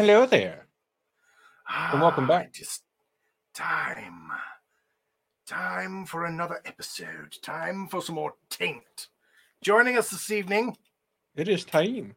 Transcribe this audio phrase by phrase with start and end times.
[0.00, 0.66] Hello there.
[1.68, 2.54] And welcome Ah, back.
[2.54, 2.84] Just
[3.52, 4.30] time.
[5.46, 7.36] Time for another episode.
[7.42, 9.08] Time for some more taint.
[9.62, 10.74] Joining us this evening,
[11.36, 12.16] It is time.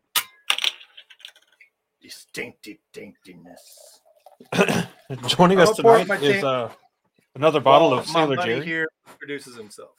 [2.01, 3.99] this tainted taintiness.
[5.27, 6.71] Joining us tonight is uh,
[7.35, 8.63] another bottle Well, of Sailor Jerry.
[8.65, 9.91] here introduces himself.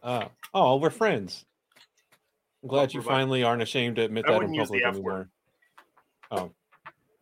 [0.00, 1.44] Uh, oh, we're friends.
[2.62, 4.80] I'm glad Well, you finally aren't ashamed to admit I that in wouldn't use the
[4.80, 5.30] public F word.
[6.34, 6.50] Oh,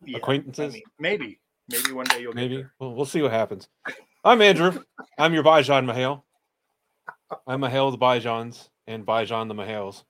[0.05, 0.73] Yeah, Acquaintances?
[0.73, 1.39] I mean, maybe.
[1.69, 2.65] Maybe one day you'll get maybe.
[2.79, 3.69] Well, we'll see what happens.
[4.23, 4.83] I'm Andrew.
[5.17, 6.23] I'm your Bijan Mahale.
[7.47, 10.03] I'm Mahale the Bijans and Bijan the Mahales.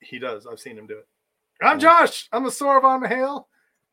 [0.00, 0.46] He does.
[0.46, 1.08] I've seen him do it.
[1.62, 2.28] I'm Josh.
[2.32, 3.44] I'm a Soravan Mahale.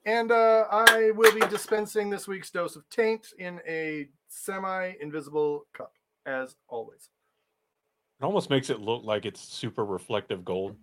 [0.05, 5.65] And uh, I will be dispensing this week's dose of taint in a semi invisible
[5.73, 5.93] cup,
[6.25, 7.09] as always.
[8.19, 10.75] It almost makes it look like it's super reflective gold.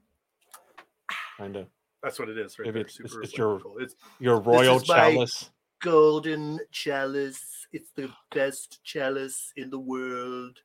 [1.38, 1.66] Kind of.
[2.02, 2.86] That's what it is, right Maybe there.
[2.86, 5.50] it's- it's- Super it's your- It's Your royal chalice.
[5.80, 7.66] golden chalice.
[7.72, 10.58] It's the best chalice in the world.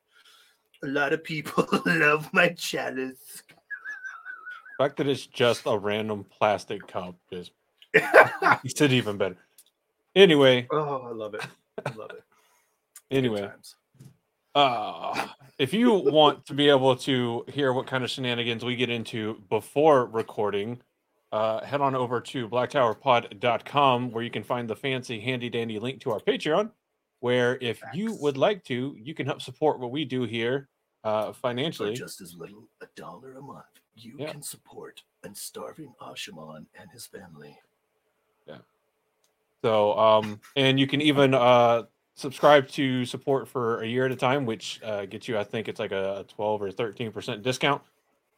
[0.84, 3.42] A lot of people love my chalice.
[3.48, 7.50] The fact that it's just a random plastic cup is
[8.64, 9.36] makes it even better.
[10.14, 11.42] Anyway, oh, I love it.
[11.84, 12.22] I love it.
[13.10, 13.50] Anyway,
[14.54, 15.28] uh,
[15.58, 19.42] if you want to be able to hear what kind of shenanigans we get into
[19.48, 20.78] before recording,
[21.32, 26.00] uh, head on over to blacktowerpod.com where you can find the fancy, handy dandy link
[26.02, 26.70] to our Patreon.
[27.20, 30.68] Where, if you would like to, you can help support what we do here
[31.02, 31.94] uh, For financially.
[31.94, 33.64] just as little a dollar a month,
[33.96, 34.30] you Yeah.
[34.30, 37.58] can support an starving Asha'man and his family.
[38.46, 38.58] Yeah.
[39.62, 41.84] So, um, and you can even uh,
[42.14, 45.66] subscribe to support for a year at a time, which uh, gets you, I think
[45.66, 47.82] it's like a 12 or 13% discount.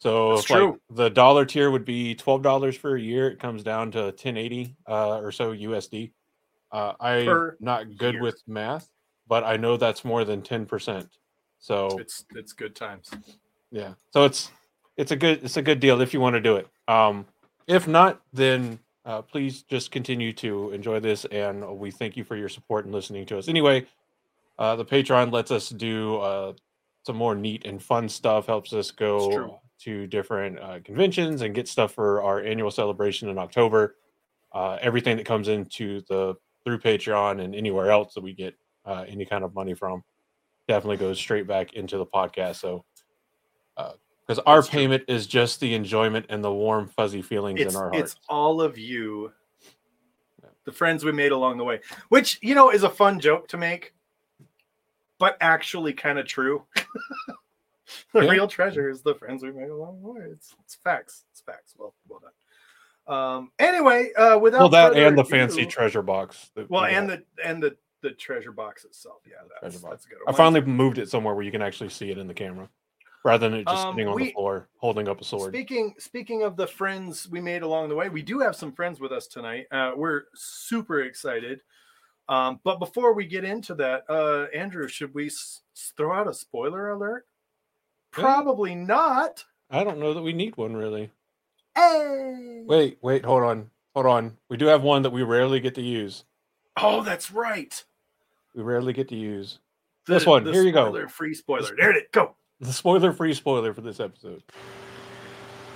[0.01, 3.29] So, That's if, like, the dollar tier would be $12 for a year.
[3.31, 6.13] It comes down to 1080 uh, or so USD.
[6.73, 8.23] Uh, I'm Per not good year.
[8.23, 8.91] with math,
[9.29, 11.07] but I know that's more than 10%.
[11.59, 13.11] So, It's it's good times.
[13.71, 13.93] yeah.
[14.13, 14.51] So it's
[14.97, 16.67] it's a good it's a good deal if you want to do it.
[16.89, 17.27] Um,
[17.67, 22.37] if not, then uh, please just continue to enjoy this, and we thank you for
[22.37, 23.49] your support and listening to us.
[23.49, 23.87] Anyway,
[24.59, 26.53] uh, the Patreon lets us do uh,
[27.05, 28.47] some more neat and fun stuff.
[28.47, 33.39] Helps us go to different uh, conventions and get stuff for our annual celebration in
[33.39, 33.97] October.
[34.53, 38.55] Uh, everything that comes into the through Patreon and anywhere else that we get
[38.85, 40.03] uh, any kind of money from
[40.69, 42.57] definitely goes straight back into the podcast.
[42.57, 42.85] So,
[43.77, 44.81] because our That's true.
[44.81, 48.13] payment is just the enjoyment and the warm, fuzzy feelings It's in our hearts.
[48.13, 49.33] it's all of you,
[50.65, 51.81] the friends we made along the way,
[52.11, 53.95] which you know is a fun joke to make,
[55.19, 56.65] but actually kind of true.
[58.13, 58.31] the Yeah.
[58.31, 60.21] real treasure is the friends we made along the way.
[60.31, 61.25] It's it's facts.
[61.33, 61.75] It's facts.
[61.77, 62.33] Well, well done.
[63.17, 63.53] Um.
[63.59, 66.51] Anyway, uh, without Well, that and the fancy treasure box.
[66.55, 69.23] that well, we and the and the the treasure box itself.
[69.27, 69.91] Yeah, that's, treasure box.
[69.91, 70.19] that's a good.
[70.29, 72.69] I finally moved it somewhere where you can actually see it in the camera,
[73.25, 75.53] rather than it just Um, sitting on the floor holding up a sword.
[75.53, 79.01] Speaking speaking of the friends we made along the way, we do have some friends
[79.01, 79.67] with us tonight.
[79.73, 81.63] Uh, we're super excited.
[82.29, 85.63] Um, but before we get into that, uh, Andrew, should we s-
[85.97, 87.27] throw out a spoiler alert?
[88.17, 88.23] Yeah.
[88.25, 89.45] Probably not.
[89.71, 91.11] I don't know that we need one really.
[91.77, 92.63] Hey.
[92.67, 94.37] Wait, wait, hold on, hold on.
[94.49, 96.25] We do have one that we rarely get to use.
[96.77, 97.83] Oh, that's right.
[98.55, 99.59] We rarely get to use
[100.07, 100.87] The, This one, here you go.
[100.89, 101.77] spoiler Free spoiler.
[101.77, 102.03] There it is.
[102.13, 102.35] Go.
[102.61, 104.43] the spoiler-free spoiler for this episode.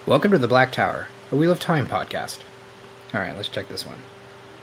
[0.06, 2.40] Welcome to the Black Tower, a Wheel of Time podcast.
[3.14, 3.98] All right, let's check this one.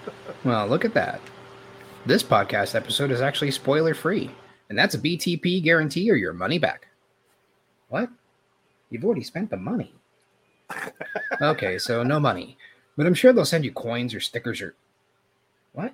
[0.44, 1.22] Well, look at that.
[2.08, 4.32] This podcast episode is actually spoiler free,
[4.70, 6.88] and that's a BTP guarantee or your money back.
[7.92, 8.10] What?
[8.90, 9.94] You've already spent the money.
[11.42, 12.56] Okay, so no money,
[12.96, 14.76] but I'm sure they'll send you coins or stickers or.
[15.74, 15.92] What?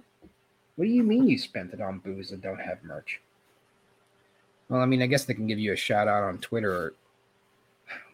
[0.76, 3.22] What do you mean you spent it on booze and don't have merch?
[4.68, 6.94] Well, I mean, I guess they can give you a shout out on Twitter or.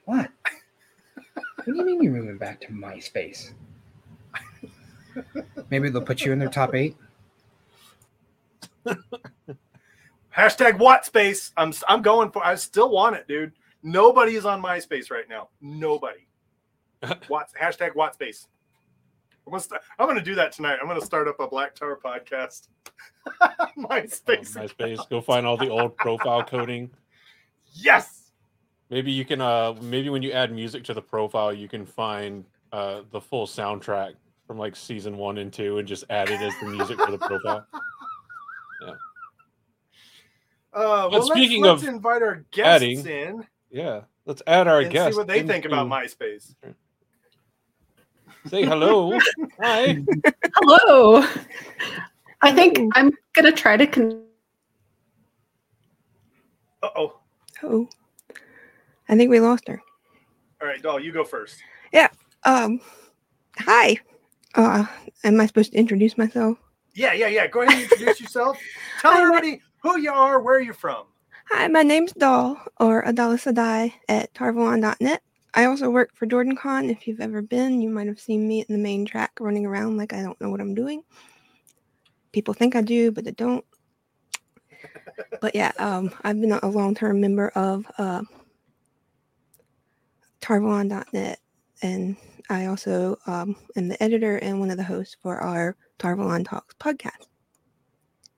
[0.06, 0.30] What?
[1.56, 3.54] What do you mean you're moving back to MySpace?
[5.72, 6.96] Maybe they'll put you in their top eight.
[10.38, 11.52] Hashtag what space.
[11.58, 12.46] I'm I'm going for.
[12.46, 13.54] I still want it, dude.
[13.84, 15.50] Nobody is on MySpace right now.
[15.62, 16.28] Nobody.
[17.28, 18.48] What hashtag what space?
[19.46, 20.78] I'm gonna, st- I'm gonna do that tonight.
[20.82, 22.70] I'm gonna start up a Black Tower podcast.
[23.78, 24.56] MySpace.
[24.56, 25.10] Oh, MySpace.
[25.10, 26.90] Go find all the old profile coding.
[27.74, 28.32] Yes.
[28.90, 32.46] Maybe you can uh maybe when you add music to the profile, you can find
[32.72, 34.14] uh the full soundtrack
[34.48, 37.18] from like season one and two and just add it as the music for the
[37.18, 37.68] profile.
[40.74, 44.02] Uh, But speaking let's, let's of invite our guests adding, in Yeah.
[44.26, 45.14] Let's add our and guest.
[45.14, 46.56] see what they think about into- MySpace.
[48.48, 49.18] Say hello.
[49.62, 49.98] Hi.
[50.56, 51.26] Hello.
[52.42, 54.26] I think I'm gonna try to con-
[56.84, 57.20] Uh oh.
[57.64, 57.88] Oh,
[59.08, 59.82] I think we lost her.
[60.62, 61.58] All right, doll, you go first.
[62.46, 62.82] Um,
[63.58, 63.96] hi.
[64.54, 64.86] Uh,
[65.24, 66.58] am I supposed to introduce myself?
[66.94, 67.48] Yeah, yeah, yeah.
[67.48, 68.58] Go ahead and introduce yourself.
[69.00, 71.06] Tell everybody who you are, where you're from.
[71.50, 75.22] Hi, my name's Doll or Adala Sedai at tarvalon.net.
[75.54, 76.90] I also work for JordanCon.
[76.90, 79.98] If you've ever been, you might have seen me in the main track running around
[79.98, 81.04] like I don't know what I'm doing.
[82.32, 83.64] People think I do, but they don't.
[85.42, 88.22] But yeah, um, I've been a long-term member of uh,
[90.42, 91.40] tarvalon.net,
[91.82, 92.16] and
[92.50, 96.74] I also um, am the editor and one of the hosts for our Tarvalon Talks
[96.76, 97.28] podcast.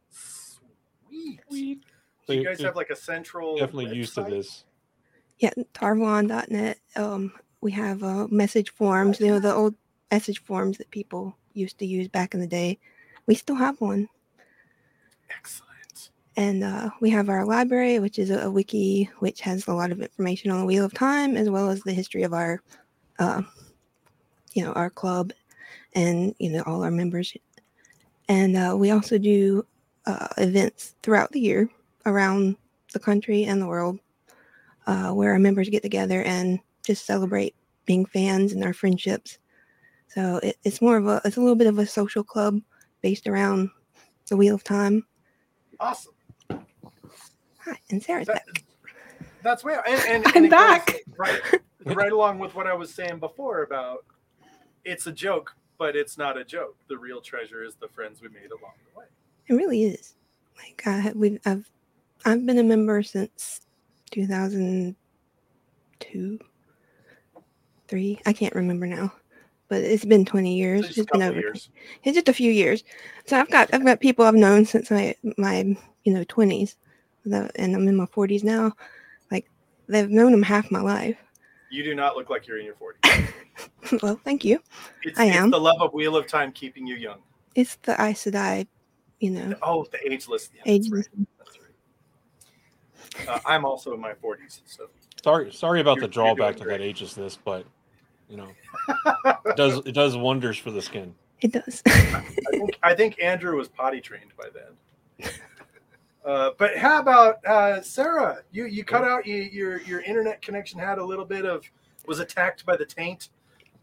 [0.09, 1.39] Sweet.
[1.47, 1.79] Sweet.
[2.25, 3.57] So you guys you're have like a central.
[3.57, 4.65] Definitely used to this.
[5.39, 6.79] Yeah, tarvalon.net.
[6.95, 9.75] Um, we have uh, message forms, you know, the old
[10.11, 12.79] message forms that people used to use back in the day.
[13.27, 14.07] We still have one.
[15.29, 16.11] Excellent.
[16.37, 19.91] And uh, we have our library, which is a, a wiki, which has a lot
[19.91, 22.61] of information on the Wheel of Time, as well as the history of our,
[23.19, 23.41] uh,
[24.53, 25.31] you know, our club
[25.93, 27.33] and, you know, all our members.
[28.27, 29.65] And uh, we also do
[30.05, 31.69] uh, events throughout the year
[32.05, 32.55] around
[32.93, 33.99] the country and the world
[34.87, 37.55] uh, where our members get together and just celebrate
[37.85, 39.39] being fans and our friendships.
[40.07, 42.61] So it, it's more of a, it's a little bit of a social club
[43.01, 43.69] based around
[44.29, 45.05] the Wheel of Time.
[45.79, 46.13] Awesome.
[46.49, 48.63] Hi, and Sarah's That- back.
[49.43, 51.01] That's where and, and, I'm and it goes back.
[51.17, 51.41] Right,
[51.85, 54.03] right along with what I was saying before about
[54.85, 56.75] it's a joke, but it's not a joke.
[56.87, 59.05] The real treasure is the friends we made along the way.
[59.47, 60.15] It really is.
[60.57, 61.69] Like I we've, I've,
[62.25, 63.61] I've been a member since
[64.11, 66.39] 2002,
[67.87, 68.19] three.
[68.25, 69.13] I can't remember now,
[69.69, 70.87] but it's been 20 years.
[70.87, 71.39] Just it's been over.
[71.39, 71.69] years.
[72.03, 72.83] It's just a few years.
[73.27, 76.75] So I've got, I've got people I've known since my, my, you know, 20s,
[77.25, 78.73] and I'm in my 40s now.
[79.31, 79.45] Like
[79.87, 81.17] they've known them half my life.
[81.69, 84.01] You do not look like you're in your 40s.
[84.01, 84.59] well, thank you.
[85.03, 85.51] It's, I it's am.
[85.51, 87.19] the love of Wheel of Time keeping you young.
[87.53, 88.65] It's the Aes Sedai,
[89.19, 90.49] you know, Oh, the ageless.
[90.53, 91.05] Yeah, that's right.
[91.37, 91.64] That's right.
[93.27, 94.89] Uh, I'm also in my 40s, so
[95.23, 96.95] Sorry, sorry about You're- the drawback to that great.
[96.95, 97.65] agelessness, but
[98.29, 98.47] you know,
[99.45, 101.13] it does it does wonders for the skin.
[101.41, 101.81] It does.
[101.85, 101.91] I
[102.51, 105.31] think I think Andrew was potty trained by then.
[106.23, 108.39] Uh, but how about uh, Sarah?
[108.51, 111.63] You you cut out you, your your internet connection had a little bit of
[112.07, 113.29] was attacked by the taint.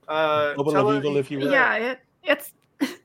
[0.09, 1.51] Uh, Double tell of if you will.
[1.51, 2.53] Yeah, it, it's.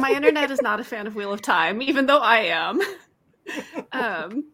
[0.00, 2.80] My internet is not a fan of Wheel of Time, even though I am.
[3.92, 4.44] um,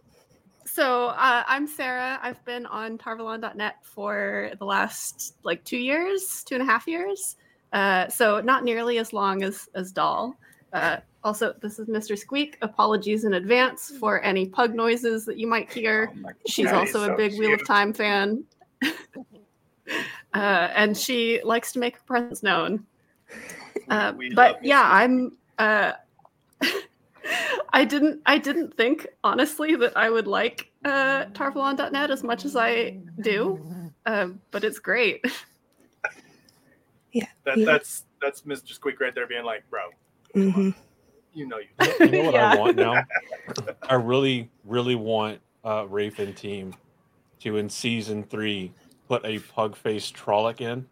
[0.65, 2.19] so uh, I'm Sarah.
[2.23, 7.37] I've been on Tarvalon.net for the last like two years, two and a half years.
[7.73, 10.37] Uh, so not nearly as long as as Doll.
[10.73, 12.19] Uh, also, this is Mr.
[12.19, 12.59] Squeak.
[12.61, 16.13] Apologies in advance for any pug noises that you might hear.
[16.27, 17.67] Oh She's God, also a so big Wheel of.
[17.67, 18.45] Time fan.
[18.83, 18.87] uh,
[20.35, 22.85] and she likes to make her presence known.
[23.91, 25.37] Uh, but yeah, I'm.
[27.73, 28.21] I didn't.
[28.27, 33.93] I didn't think honestly that I would like uh, Tarvalon.net as much as I do,
[34.07, 35.25] uh, but it's great.
[37.45, 37.65] That, Yeah.
[37.67, 38.73] That's that's Mr.
[38.73, 39.83] Squeak right there being like, bro,
[40.35, 40.71] hmm
[41.35, 41.95] you know you.
[42.01, 43.05] You know what I want now?
[43.89, 46.75] I really, really want uh, Rafe and team
[47.41, 48.73] to in season three
[49.09, 50.87] put a pug face Trolloc in,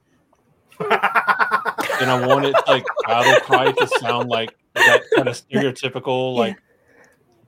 [0.80, 6.40] and I want it like battle cry to sound like that kind of stereotypical Yeah.
[6.40, 6.56] like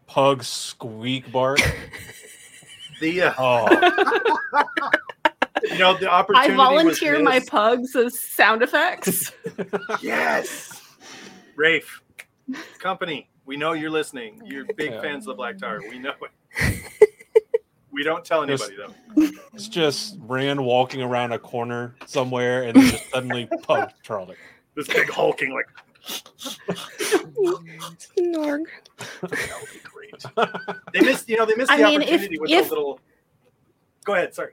[0.07, 1.59] pug squeak bark.
[3.01, 3.67] the uh, Oh,
[5.65, 6.53] you know the opportunity.
[6.53, 9.33] I was volunteer my pugs as sound effects.
[10.03, 10.81] Yes,
[11.57, 12.03] Rafe,
[12.79, 13.29] company.
[13.47, 14.41] We know you're listening.
[14.45, 15.01] You're big Yeah.
[15.03, 15.81] fans of the Black Tower.
[15.89, 16.83] We know it.
[17.91, 19.31] we don't tell Just- anybody though.
[19.53, 24.37] it's just Rand walking around a corner somewhere, and then just suddenly pug Charlie.
[24.77, 25.67] This big hulking like
[28.19, 28.65] Snorg.
[29.21, 29.31] that would
[29.73, 30.25] be great.
[30.93, 33.01] They missed, you know, they missed the I mean, if- opportunity with if- the little.
[34.05, 34.35] Go ahead.
[34.35, 34.53] Sorry.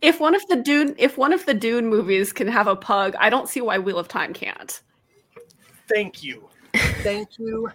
[0.00, 3.14] if one of the Dune, if one of the Dune movies can have a pug,
[3.18, 4.80] I don't see why Wheel of Time can't.
[5.88, 6.48] Thank you.
[7.02, 7.68] Thank you.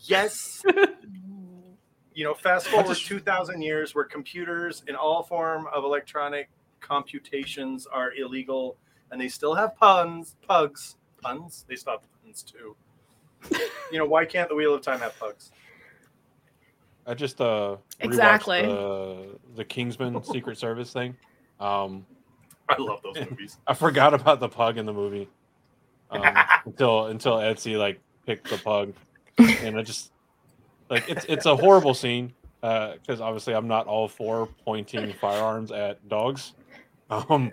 [0.00, 0.62] Yes.
[2.14, 6.50] you know, fast forward just- 2,000 years where computers in all form of electronic
[6.80, 8.76] computations are illegal
[9.10, 11.64] and they still have puns, pugs, puns.
[11.68, 12.76] They stop puns too.
[13.92, 15.50] you know, why can't the Wheel of Time have pugs?
[17.06, 18.62] I just uh Exactly.
[18.62, 21.16] the the Kingsman Secret Service thing.
[21.60, 22.06] Um,
[22.68, 23.58] I love those movies.
[23.66, 25.28] I forgot about the pug in the movie
[26.10, 26.22] um,
[26.64, 28.94] until until Etsy like picked the pug,
[29.38, 30.12] and I just
[30.88, 32.32] like it's it's a horrible scene
[32.62, 36.54] Uh because obviously I'm not all for pointing firearms at dogs,
[37.10, 37.52] um,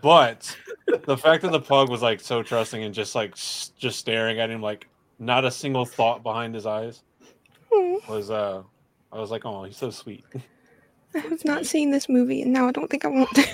[0.00, 0.56] but
[1.04, 4.38] the fact that the pug was like so trusting and just like s- just staring
[4.38, 4.86] at him like
[5.20, 7.02] not a single thought behind his eyes
[8.08, 8.62] was uh
[9.12, 10.24] I was like oh he's so sweet.
[11.14, 13.44] I have not seen this movie, and now I don't think I want to.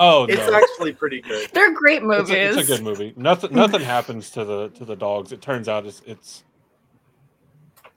[0.00, 1.48] Oh It's actually pretty good.
[1.54, 2.30] They're great It's movies.
[2.30, 3.14] a, it's a good movie.
[3.16, 5.32] Nothing nothing happens to the to the dogs.
[5.32, 6.44] It turns out it's it's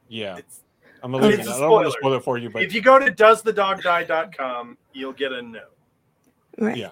[0.07, 0.37] yeah.
[0.37, 0.61] It's,
[1.03, 1.51] I'm gonna leave It's it.
[1.51, 4.77] a I don't want to spoil it for you, but if you go to doesthedogdie.com,
[4.93, 5.61] you'll get a no.
[6.57, 6.77] Right.
[6.77, 6.91] Yeah.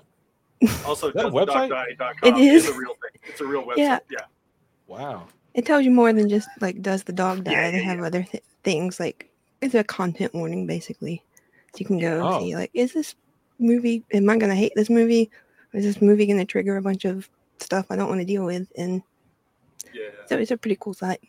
[0.85, 1.69] Also, that a website?
[1.69, 2.67] doesthedogdie.com It is.
[2.67, 3.21] a real thing.
[3.29, 3.77] It's a real website.
[3.77, 3.99] Yeah.
[4.09, 4.17] yeah.
[4.87, 5.27] wow.
[5.57, 7.51] It tells you more than just like does the dog die.
[7.51, 8.05] Yeah, they have yeah.
[8.05, 11.21] other th- things like it's a content warning basically.
[11.73, 12.39] So you can go Oh.
[12.39, 13.15] see like is this
[13.59, 15.31] movie am I gonna hate this movie?
[15.73, 17.27] Or is this movie gonna trigger a bunch of
[17.59, 18.71] stuff I don't want to deal with?
[18.77, 19.01] And
[19.93, 20.09] Yeah.
[20.27, 21.21] so it's a pretty cool site.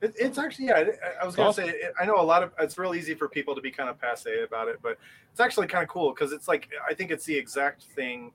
[0.00, 0.78] It, it's actually, yeah.
[0.78, 1.64] I- I was gonna Awesome.
[1.66, 2.52] say, it, I know a lot of.
[2.60, 4.98] It's real easy for people to be kind of passe about it, but
[5.32, 8.32] it's actually kind of cool because it's like I think it's the exact thing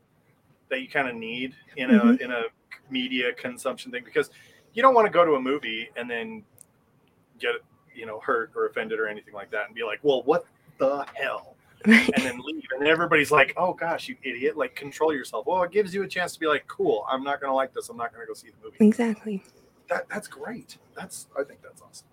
[0.69, 2.19] that you kind of need in a Mhm.
[2.21, 2.43] in a
[2.89, 4.29] media consumption thing because
[4.77, 6.43] you don't want to go to a movie and then
[7.39, 7.55] get
[7.95, 10.45] you know hurt or offended or anything like that and be like, well, what
[10.77, 11.55] the hell?
[11.83, 12.63] And then leave.
[12.77, 14.57] And everybody's like, "Oh gosh, you idiot!
[14.57, 17.39] Like, control yourself." Well, it gives you a chance to be like, "Cool, I'm not
[17.39, 17.89] going to like this.
[17.89, 19.43] I'm not going to go see the movie." exactly.
[19.87, 20.77] That that's great.
[20.95, 22.07] That's I think that's awesome.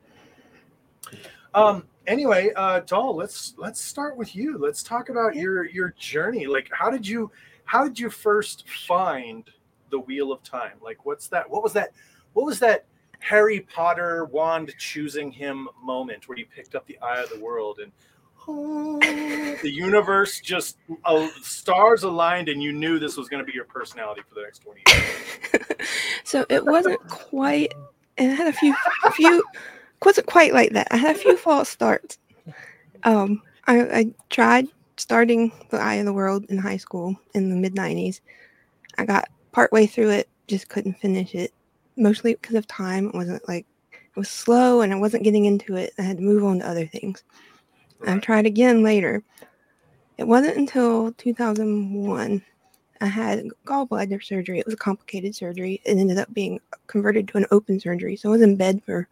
[1.54, 1.85] Um.
[2.06, 4.59] Anyway, uh, Doll, let's let's start with you.
[4.59, 5.42] Let's talk about Yeah.
[5.42, 6.47] your your journey.
[6.47, 7.30] Like, how did you
[7.64, 9.50] how did you first find
[9.90, 10.76] the Wheel of Time?
[10.83, 11.49] Like, what's that?
[11.49, 11.92] What was that?
[12.35, 12.85] What was that?
[13.21, 17.79] Harry Potter wand choosing him moment where you picked up the Eye of the World
[17.79, 17.91] and
[18.47, 18.99] oh,
[19.62, 20.76] the universe just
[21.07, 24.43] uh, stars aligned and you knew this was going to be your personality for the
[24.43, 25.88] next 20 years.
[26.25, 27.73] so it wasn't quite
[28.19, 29.43] it had a few a few
[30.05, 30.88] wasn't quite like that.
[30.91, 32.19] I had a few false starts.
[33.05, 37.57] Um I, I tried starting the Eye of the World in high school in the
[37.57, 38.21] mid nineties.
[38.99, 41.55] I got partway through it, just couldn't finish it.
[41.97, 43.09] Mostly because of time.
[43.09, 45.93] It wasn't like it was slow and I wasn't getting into it.
[45.99, 47.25] I had to move on to other things.
[48.07, 49.23] I tried again later.
[50.19, 52.43] It wasn't until 2001
[53.01, 54.59] I had gallbladder surgery.
[54.59, 55.81] It was a complicated surgery.
[55.85, 58.17] It ended up being converted to an open surgery.
[58.17, 59.09] So I was in bed for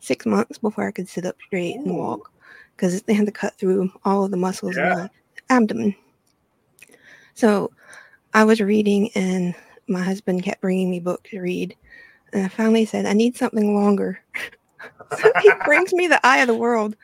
[0.00, 2.30] six months before I could sit up straight and walk
[2.76, 4.92] because they had to cut through all of the muscles Yeah.
[4.92, 5.10] in the
[5.50, 5.94] abdomen.
[7.34, 7.72] So
[8.34, 9.54] I was reading, and
[9.88, 11.74] my husband kept bringing me books to read.
[12.34, 14.20] And I finally said, I need something longer.
[15.18, 16.96] so he brings me The Eye of the World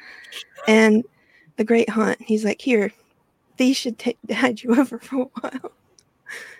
[0.66, 1.04] and
[1.56, 2.20] The Great Hunt.
[2.20, 2.92] He's like, Here,
[3.56, 5.72] these should take tide you over for a while.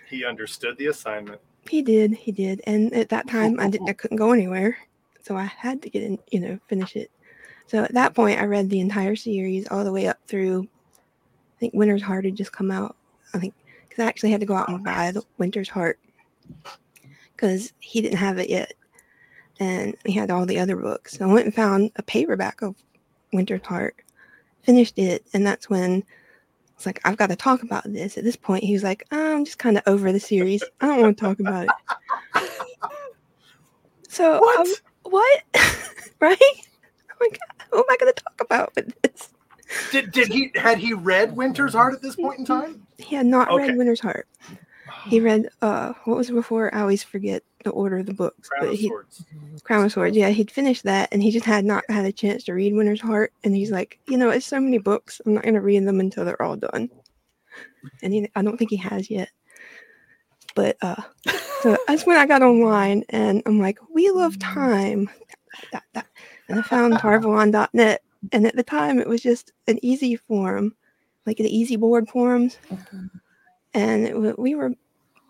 [0.09, 1.41] He understood the assignment.
[1.69, 2.61] He did, he did.
[2.65, 4.77] And at that time I didn't I couldn't go anywhere.
[5.21, 7.11] So I had to get in, you know, finish it.
[7.67, 11.59] So at that point I read the entire series all the way up through I
[11.59, 12.95] think Winter's Heart had just come out.
[13.33, 13.53] I think
[13.87, 15.99] because I actually had to go out and buy the Winter's Heart
[17.41, 18.73] because he didn't have it yet.
[19.59, 21.17] And he had all the other books.
[21.17, 22.75] So I went and found a paperback of
[23.33, 23.95] Winter's Heart,
[24.61, 26.03] finished it, and that's when
[26.75, 28.17] it's like, I've got to talk about this.
[28.17, 30.63] At this point, he was like, "Oh, I'm just kind of over the series.
[30.81, 31.71] I don't want to talk about it.
[34.09, 34.59] So, What?
[34.59, 35.41] um, what?
[36.19, 36.37] right?
[36.41, 39.29] Oh my God, who am I going to talk about with this?
[39.89, 42.85] Did, did he had he read Winter's Heart at this point in time?
[42.97, 43.67] He had not Okay.
[43.69, 44.27] read Winter's Heart.
[45.05, 46.73] He read, uh, what was before?
[46.73, 48.49] I always forget the order of the books.
[48.49, 49.25] Crown but of he, Swords.
[49.63, 50.15] Crown of Swords.
[50.17, 53.01] Yeah, he'd finished that and he just had not had a chance to read Winter's
[53.01, 53.33] Heart.
[53.43, 55.21] And he's like, you know, it's so many books.
[55.25, 56.89] I'm not going to read them until they're all done.
[58.03, 59.29] And he, I don't think he has yet.
[60.55, 61.01] But uh,
[61.61, 65.09] so that's when I got online and I'm like, we love Time.
[65.71, 66.05] Dot, dot, dot.
[66.47, 68.01] And I found tarvalon.net.
[68.31, 70.75] And at the time, it was just an easy forum,
[71.25, 72.59] like an EZBoard forums.
[73.73, 74.71] And we were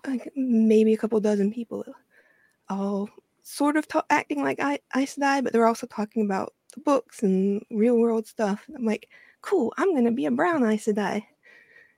[0.07, 1.85] like maybe a couple dozen people
[2.69, 3.09] all
[3.43, 7.21] sort of ta- acting like I Aes Sedai, but they're also talking about the books
[7.23, 8.65] and real world stuff.
[8.75, 9.09] I'm like,
[9.41, 11.23] cool, I'm gonna be a brown Aes Sedai.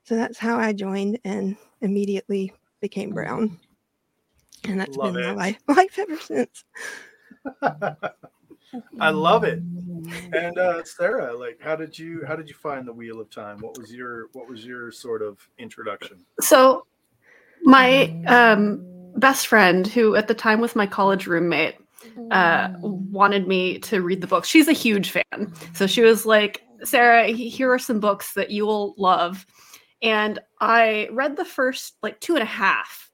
[0.04, 3.60] So that's how I joined and immediately became brown.
[4.66, 5.28] And that's Love been it.
[5.28, 6.66] my life life ever since.
[9.00, 9.60] I love it.
[10.34, 13.60] And uh, Sarah, like, how did you how did you find the Wheel of Time?
[13.60, 16.26] What was your what was your sort of introduction?
[16.42, 16.86] So,
[17.64, 18.84] my um,
[19.16, 21.76] best friend, who at the time was my college roommate,
[22.32, 24.46] uh, wanted me to read the book.
[24.46, 25.54] She's a huge fan.
[25.74, 29.46] So she was like, Sarah, here are some books that you will love.
[30.02, 33.10] and I read the first like two and a half,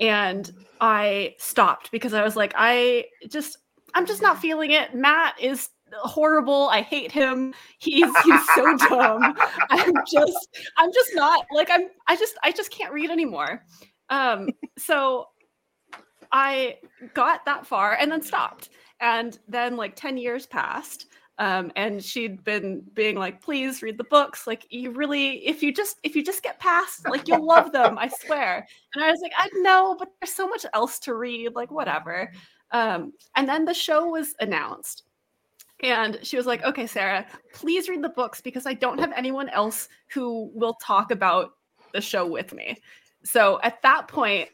[0.00, 3.58] and I stopped because I was like, I just
[3.94, 4.94] I'm just not feeling it.
[4.94, 6.68] Mat is horrible.
[6.70, 7.54] I hate him.
[7.78, 9.36] He's he's so dumb.
[9.70, 13.62] I'm just I'm just not like I'm I just I just can't read anymore.
[14.10, 14.48] Um
[14.78, 15.28] so
[16.32, 16.78] I
[17.14, 18.70] got that far and then stopped.
[19.00, 21.06] And then like 10 years passed.
[21.38, 24.46] Um, and she'd been being like, please read the books.
[24.46, 27.98] Like you really, if you just if you just get past, like you'll love them,
[27.98, 28.66] I swear.
[28.94, 32.30] And I was like, I know, but there's so much else to read, like whatever.
[32.74, 35.04] Um, and then the show was announced.
[35.80, 39.48] And she was like, okay, Sarah, please read the books because I don't have anyone
[39.50, 41.52] else who will talk about
[41.92, 42.76] the show with me.
[43.22, 44.48] So at that point,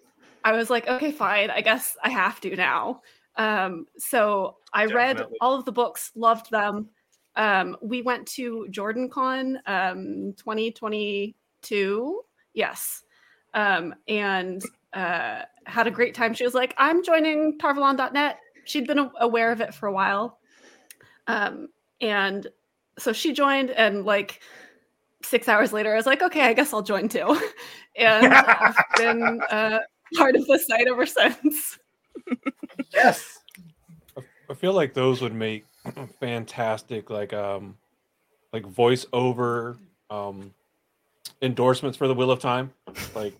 [0.44, 1.50] I was like, okay, fine.
[1.50, 3.00] I guess I have to now.
[3.36, 6.90] Um, so I read all of the books, loved them.
[7.36, 12.20] Um, we went to JordanCon um, 2022.
[12.52, 13.02] Yes.
[13.54, 14.62] Um, and
[14.92, 16.34] uh, had a great time.
[16.34, 18.38] She was like, I'm joining Tarvalon.net.
[18.64, 20.38] She'd been aware of it for a while.
[21.26, 21.68] Um,
[22.00, 22.46] and
[22.98, 24.40] so she joined, and like
[25.22, 27.40] six hours later, I was like, okay, I guess I'll join too.
[27.96, 29.80] and I've been uh,
[30.16, 31.78] part of the site ever since.
[32.92, 33.38] Yes.
[34.50, 35.64] I feel like those would make
[36.20, 37.76] fantastic like um
[38.52, 39.78] like voiceover
[40.10, 40.52] um
[41.40, 42.72] endorsements for the Wheel of Time.
[43.14, 43.34] Like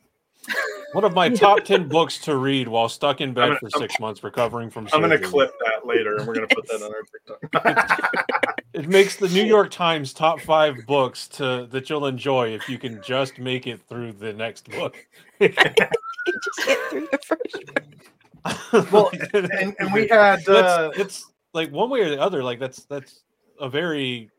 [0.93, 4.01] one of my top 10 books to read while stuck in bed gonna- for 6
[4.01, 7.03] months recovering from I'm gonna clip that later, and we're gonna put that on our
[7.83, 8.27] TikTok.
[8.73, 12.79] It makes the New York Times top 5 books to that you'll enjoy if you
[12.79, 14.97] can just make it through the next book.
[15.41, 18.93] You just get through the first.
[18.93, 20.53] Well, and, and we had uh,
[20.93, 23.23] That's- it's like one way or the other like that's that's
[23.61, 24.31] a very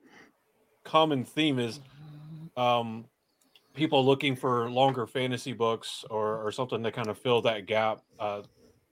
[0.86, 1.80] common theme is
[2.58, 3.06] um
[3.74, 8.02] people looking for longer fantasy books or or something to kind of fill that gap
[8.20, 8.42] uh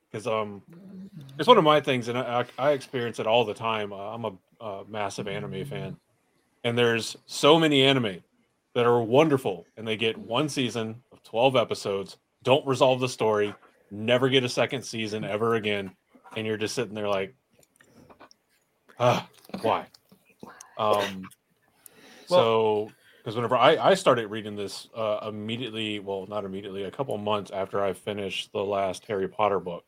[0.09, 0.61] because um
[1.37, 4.25] it's one of my things and i i experience it all the time uh, i'm
[4.25, 5.97] a, a massive anime fan.
[6.65, 8.21] And there's so many anime
[8.73, 13.53] that are wonderful and they get one season of 12 episodes don't resolve the story
[13.91, 15.91] never get a second season ever again
[16.35, 17.33] and you're just sitting there like
[18.99, 19.27] ah
[19.61, 19.87] why?
[20.77, 21.29] Um
[22.27, 22.91] so
[23.29, 27.51] because whenever I, I started reading this uh, immediately well not immediately a couple months
[27.51, 29.85] after i finished the last harry potter book.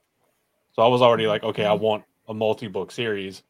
[0.73, 3.41] So i was already like okay i want a multi-book series.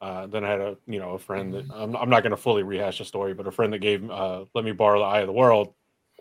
[0.00, 2.36] Uh, then i had a you know a friend that i'm, I'm not going to
[2.36, 5.20] fully rehash the story but a friend that gave uh, let me borrow the eye
[5.20, 5.72] of the world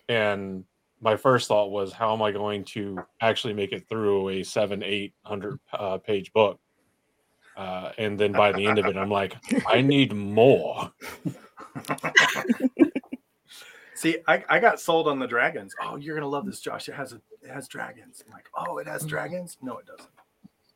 [0.08, 0.64] and
[1.02, 4.84] my first thought was how am i going to actually make it through a seven
[4.84, 6.60] eight hundred uh, page book?
[7.56, 10.92] Uh, and then by the end of it i'm like i need more
[13.98, 15.74] See, I, I got sold on the dragons.
[15.82, 16.88] Oh, you're gonna love this, Josh.
[16.88, 18.24] It has a it has dragons.
[18.28, 19.10] I'm like, oh, it has mm-hmm.
[19.10, 19.58] dragons?
[19.60, 20.12] No, it doesn't.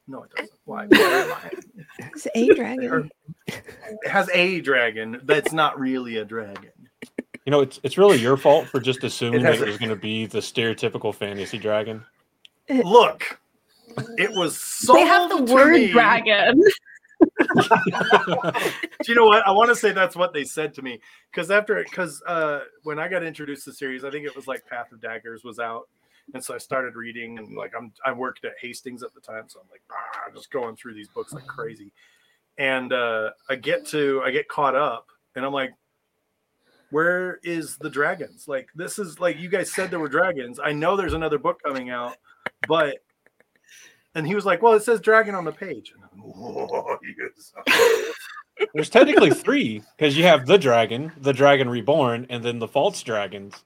[0.08, 0.52] No, it doesn't.
[0.66, 0.86] Why?
[0.90, 1.52] Why?
[2.00, 3.12] It's a dragon.
[3.46, 6.72] it has a dragon that's not really a dragon.
[7.46, 9.90] You know, it's it's really your fault for just assuming that has it was going
[9.90, 12.04] to be the stereotypical fantasy dragon.
[12.70, 13.40] Look,
[14.18, 16.64] it was sold they have the word me- dragon.
[17.22, 19.46] Do you know what?
[19.48, 21.00] I want to say that's what they said to me
[21.32, 24.48] because after because uh, when I got introduced to the series, I think it was
[24.48, 25.88] like Path of Daggers was out,
[26.34, 29.46] and so I started reading and like I'm I worked at Hastings at the time,
[29.48, 31.92] so I'm like ah, just going through these books like crazy,
[32.58, 35.74] and uh, I get to I get caught up, and I'm like,
[36.90, 38.48] where is the dragons?
[38.48, 40.60] Like this is like you guys said there were dragons.
[40.64, 42.18] I know there's another book coming out,
[42.68, 42.98] but.
[44.16, 47.54] And he was like, "Well, it says dragon on the page." And I'm, yes."
[48.74, 53.02] There's technically three because you have the dragon, the dragon reborn, and then the false
[53.02, 53.64] dragons.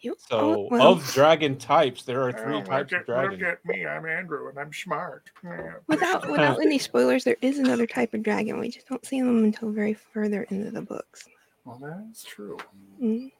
[0.00, 3.22] You- So oh, well, of dragon types, there are three Oh, types look of at,
[3.30, 3.42] look dragons.
[3.42, 5.30] at me, I'm Andrew, and I'm smart.
[5.44, 5.74] Yeah.
[5.88, 8.58] without without any spoilers, there is another type of dragon.
[8.58, 11.26] We just don't see them until very further into the books.
[11.66, 12.56] Well, that is true.
[13.02, 13.30] Mm.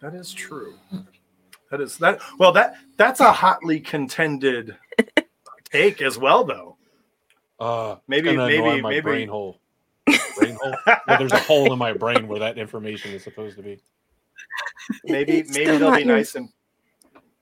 [0.00, 0.74] That is true.
[1.74, 2.20] That is that.
[2.38, 4.76] Well, that that's a hotly contended
[5.64, 6.76] take as well, though.
[7.58, 9.60] Uh, Maybe- it's gonna annoy maybe- my maybe- brain hole.
[10.38, 10.76] Brain hole.
[10.86, 13.80] Yeah, there's a hole in my brain where that information is supposed to be.
[15.02, 16.48] Maybe It's maybe they'll be your- nice and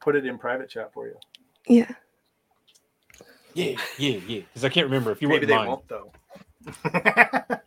[0.00, 1.16] put it in private chat for you.
[1.66, 1.90] Yeah.
[3.52, 4.40] Yeah, yeah, yeah.
[4.40, 5.10] Because I can't remember.
[5.12, 5.68] If you maybe wouldn't they mind.
[5.68, 7.58] won't though.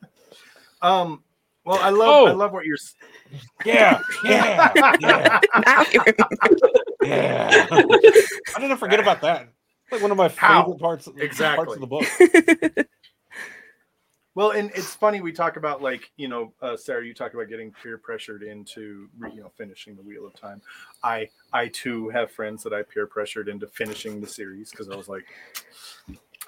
[0.81, 1.23] um.
[1.65, 2.35] Well, I love I Oh.
[2.35, 2.75] love what you're.
[2.77, 2.93] s-
[3.65, 5.85] Yeah, yeah, yeah, Now
[7.01, 7.65] yeah.
[7.69, 9.49] How did I forget about that?
[9.91, 10.63] Like one of my How?
[10.63, 11.75] favorite parts, parts Exactly.
[11.75, 12.85] of the book.
[14.37, 17.47] Well, and it's funny we talk about like you know, uh, Sarah, you talk about
[17.47, 20.61] getting peer pressured into you know finishing the Wheel of Time.
[21.01, 24.95] I I too have friends that I peer pressured into finishing the series because I
[24.97, 25.23] was like,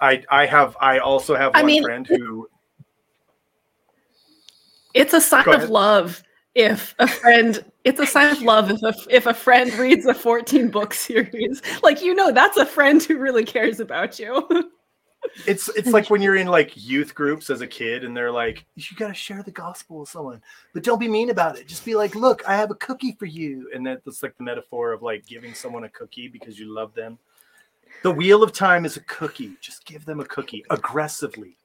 [0.01, 2.49] I I have I also have I one mean- friend who
[4.97, 6.23] It's a sign of love
[6.55, 7.63] if a friend.
[7.83, 11.61] It's a sign of love if a, if a friend reads a 14 book series.
[11.83, 14.47] Like you know, that's a friend who really cares about you.
[15.45, 18.65] it's it's like when you're in like youth groups as a kid and they're like
[18.75, 20.41] you got to share the gospel with someone
[20.73, 23.25] but don't be mean about it just be like look i have a cookie for
[23.25, 26.73] you and that- that's like the metaphor of like giving someone a cookie because you
[26.73, 27.17] love them
[28.03, 31.57] the wheel of time is a cookie just give them a cookie aggressively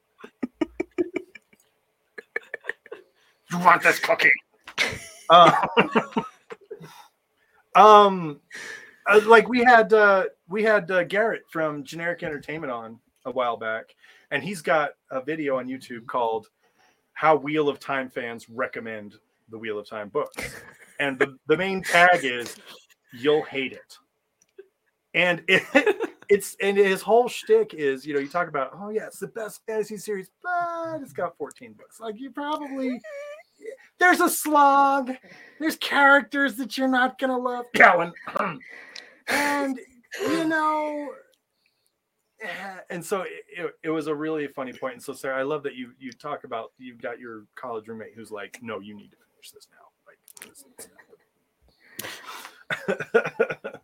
[3.53, 4.33] you want this cookie?
[5.31, 5.53] Uh,
[7.75, 8.41] um
[9.07, 13.57] uh, like we had uh we had uh, garrett from generic entertainment on a while
[13.57, 13.95] back
[14.31, 16.49] and he's got a video on youtube called
[17.15, 19.15] how wheel of time fans recommend
[19.49, 20.37] the wheel of time books
[20.99, 22.57] and the, the main tag is
[23.13, 23.99] you'll hate it.
[25.15, 25.63] And it,
[26.29, 29.27] it's and his whole shtick is you know you talk about oh yeah it's the
[29.27, 32.01] best fantasy series but it's got 14 books.
[32.01, 33.01] Like you probably
[33.99, 35.13] there's a slog
[35.61, 38.13] there's characters that you're not gonna love Cowan.
[39.29, 39.79] and
[40.21, 41.09] you know
[42.41, 42.49] eh,
[42.91, 44.81] and so it, it, it was a really funny point.
[44.81, 47.89] point and so sarah i love that you you talk about you've got your college
[47.89, 50.89] roommate who's like no you need to finish this now like this is-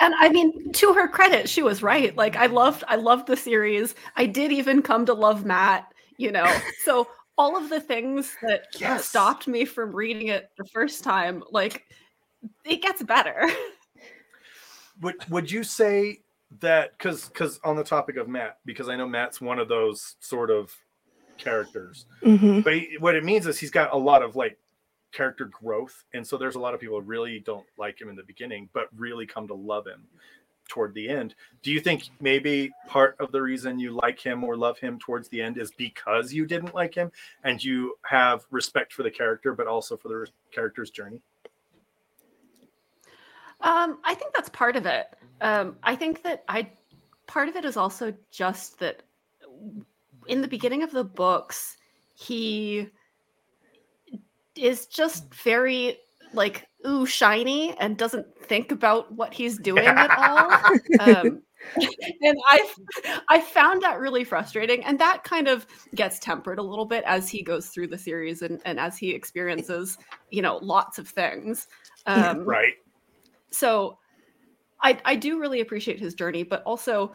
[0.00, 2.14] And I mean, to her credit, she was right.
[2.16, 3.94] Like I loved, I loved the series.
[4.16, 5.86] I did even come to love Mat.
[6.16, 6.46] You know,
[6.84, 9.08] so all of the things that Yes.
[9.08, 11.84] stopped me from reading it the first time, like
[12.64, 13.48] it gets better.
[15.00, 16.20] would would you say
[16.60, 20.14] that because because on the topic of mat because i know mat's one of those
[20.20, 20.72] sort of
[21.36, 24.56] characters hmm but he- what it means is he's got a lot of like
[25.10, 28.14] character growth and so there's a lot of people who really don't like him in
[28.14, 30.06] the beginning but really come to love him
[30.68, 34.56] toward the end do you think maybe part of the reason you like him or
[34.56, 37.10] love him towards the end is because you didn't like him
[37.44, 41.20] and you have respect for the character but also for the character's journey
[43.64, 45.06] Um, I think that's part of it.
[45.40, 46.70] Um, I think that I
[47.26, 49.02] part of it is also just that
[50.26, 51.76] in the beginning of the books,
[52.14, 52.90] he
[54.54, 55.98] is just very
[56.34, 60.50] like ooh shiny and doesn't think about what he's doing at all.
[61.00, 61.42] Um,
[62.20, 62.68] and I
[63.28, 67.30] I found that really frustrating, and that kind of gets tempered a little bit as
[67.30, 69.96] he goes through the series and, and as he experiences,
[70.30, 71.66] you know, lots of things.
[72.06, 72.74] Um, right
[73.54, 73.98] so
[74.82, 77.12] I I do really appreciate his journey, but also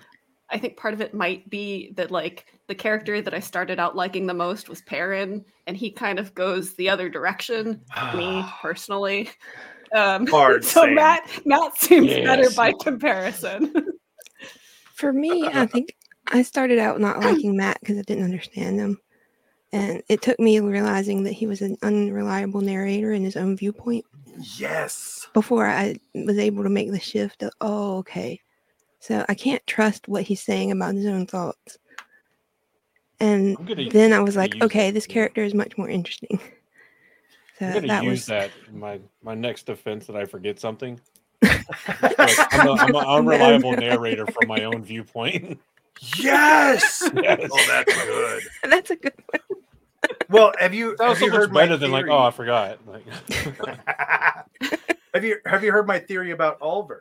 [0.51, 3.95] I think part of it might be that like the character that I started out
[3.95, 7.81] liking the most was Perrin, and he kind of goes the other direction
[8.15, 9.29] me personally.
[9.93, 10.95] Um, Hard so same.
[10.95, 13.73] Mat Mat seems better by comparison.
[14.93, 15.95] For me, I think
[16.27, 18.99] I started out not liking Mat because I didn't understand him.
[19.71, 24.03] And it took me realizing that he was an unreliable narrator in his own viewpoint
[24.57, 28.39] yes before I was able to make the shift of, oh, okay.
[28.99, 31.77] So I can't trust what he's saying about his own thoughts.
[33.19, 33.57] And
[33.91, 36.39] then I was like, okay, this character is much more interesting.
[37.57, 40.61] So I'm gonna that use was that in my my next defense that I forget
[40.61, 40.97] something.
[41.41, 45.59] Like, I'm, a, I'm an unreliable narrator from my own viewpoint.
[46.17, 47.49] yes yes.
[47.51, 49.61] oh that's good that's a good one.
[50.29, 52.19] well have you That was have so you much heard my better than like, oh,
[52.19, 52.79] I forgot.
[52.87, 53.03] Like,
[55.13, 56.99] have you have you heard my theory about Olver?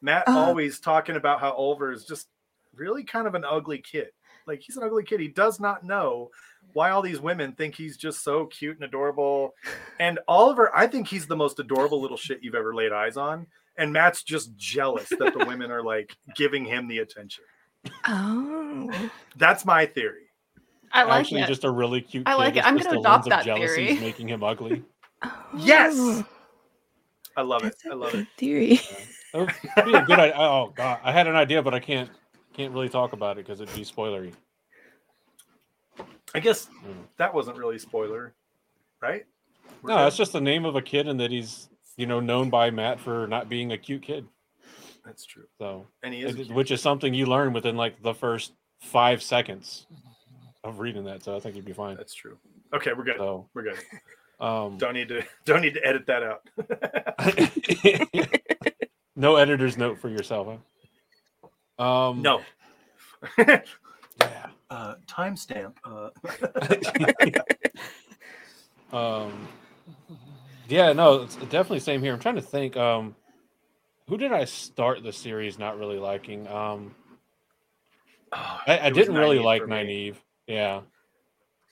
[0.00, 0.32] Mat Uh.
[0.38, 2.28] always talking about how Olver is just
[2.74, 4.08] really kind of an ugly kid.
[4.46, 5.20] Like he's an ugly kid.
[5.20, 6.30] He does not know
[6.72, 9.54] why all these women think he's just so cute and adorable.
[9.98, 13.46] And Olver, I think he's the most adorable little shit you've ever laid eyes on.
[13.78, 17.44] And Mat's just jealous that the women are like giving him the attention.
[18.06, 19.10] Oh.
[19.36, 20.22] That's my theory.
[20.92, 21.46] I like actually, it.
[21.48, 22.26] just a really cute.
[22.26, 22.38] I kid.
[22.38, 22.58] like it.
[22.58, 24.00] It's I'm just gonna the lens adopt of that jealousy is theory.
[24.00, 24.82] making him ugly.
[25.56, 25.94] Yes!
[25.96, 26.24] Oh,
[27.36, 27.72] I love it.
[27.72, 28.28] that's a I love good it.
[28.36, 28.80] theory.
[29.36, 30.34] That would be a good idea.
[30.36, 32.10] Oh god, I had an idea, but I can't
[32.54, 34.32] can't really talk about it because it'd be spoilery.
[36.34, 36.94] I guess Mm.
[37.18, 38.34] that wasn't really a spoiler,
[39.00, 39.24] right?
[39.82, 42.50] We're No, that's just the name of a kid, and that he's you know known
[42.50, 44.26] by Mat for not being a cute kid.
[45.04, 45.46] that's true.
[45.58, 49.22] So, And he is it- which is something you learn within like the first five
[49.22, 49.86] seconds
[50.64, 51.22] of reading that.
[51.22, 51.96] So I think you'd be fine.
[51.96, 52.38] That's true.
[52.74, 53.16] Okay, we're good.
[53.18, 53.78] So, We're good.
[54.40, 56.42] um, Don't need to don't need to edit that out.
[59.16, 60.58] no editor's note for yourself,
[61.78, 62.08] huh?
[62.08, 62.42] Um, no.
[64.20, 64.46] Yeah.
[64.70, 65.74] uh, timestamp.
[65.84, 66.08] Uh,
[68.96, 69.48] um,
[70.68, 72.14] yeah, no, it's definitely same here.
[72.14, 72.76] I'm trying to think.
[72.76, 73.14] Um,
[74.08, 76.46] who did I start the series not really liking?
[76.48, 76.94] Um,
[78.32, 79.68] oh, I, I didn't really like for.
[79.68, 80.16] Nynaeve.
[80.46, 80.80] Yeah,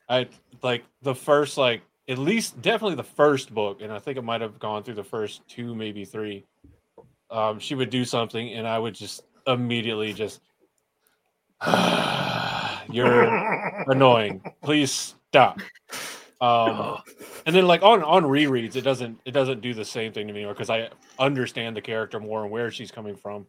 [0.08, 0.28] I
[0.62, 4.40] like the first like at least definitely the first book, and I think it might
[4.40, 6.44] have gone through the first two, maybe three.
[7.34, 10.40] Um, she would do something, and I would just immediately just,
[12.88, 14.40] you're annoying.
[14.62, 15.58] Please stop.
[16.40, 16.98] Um,
[17.44, 20.32] and then like on on rereads, it doesn't it doesn't do the same thing to
[20.32, 23.46] me anymore because I understand the character more and where she's coming from,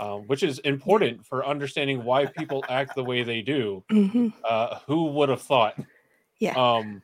[0.00, 3.84] um, which is important for understanding why people act the way they do.
[3.90, 5.78] hmm Uh, who would have thought?
[6.40, 6.54] Yeah.
[6.54, 7.02] Um,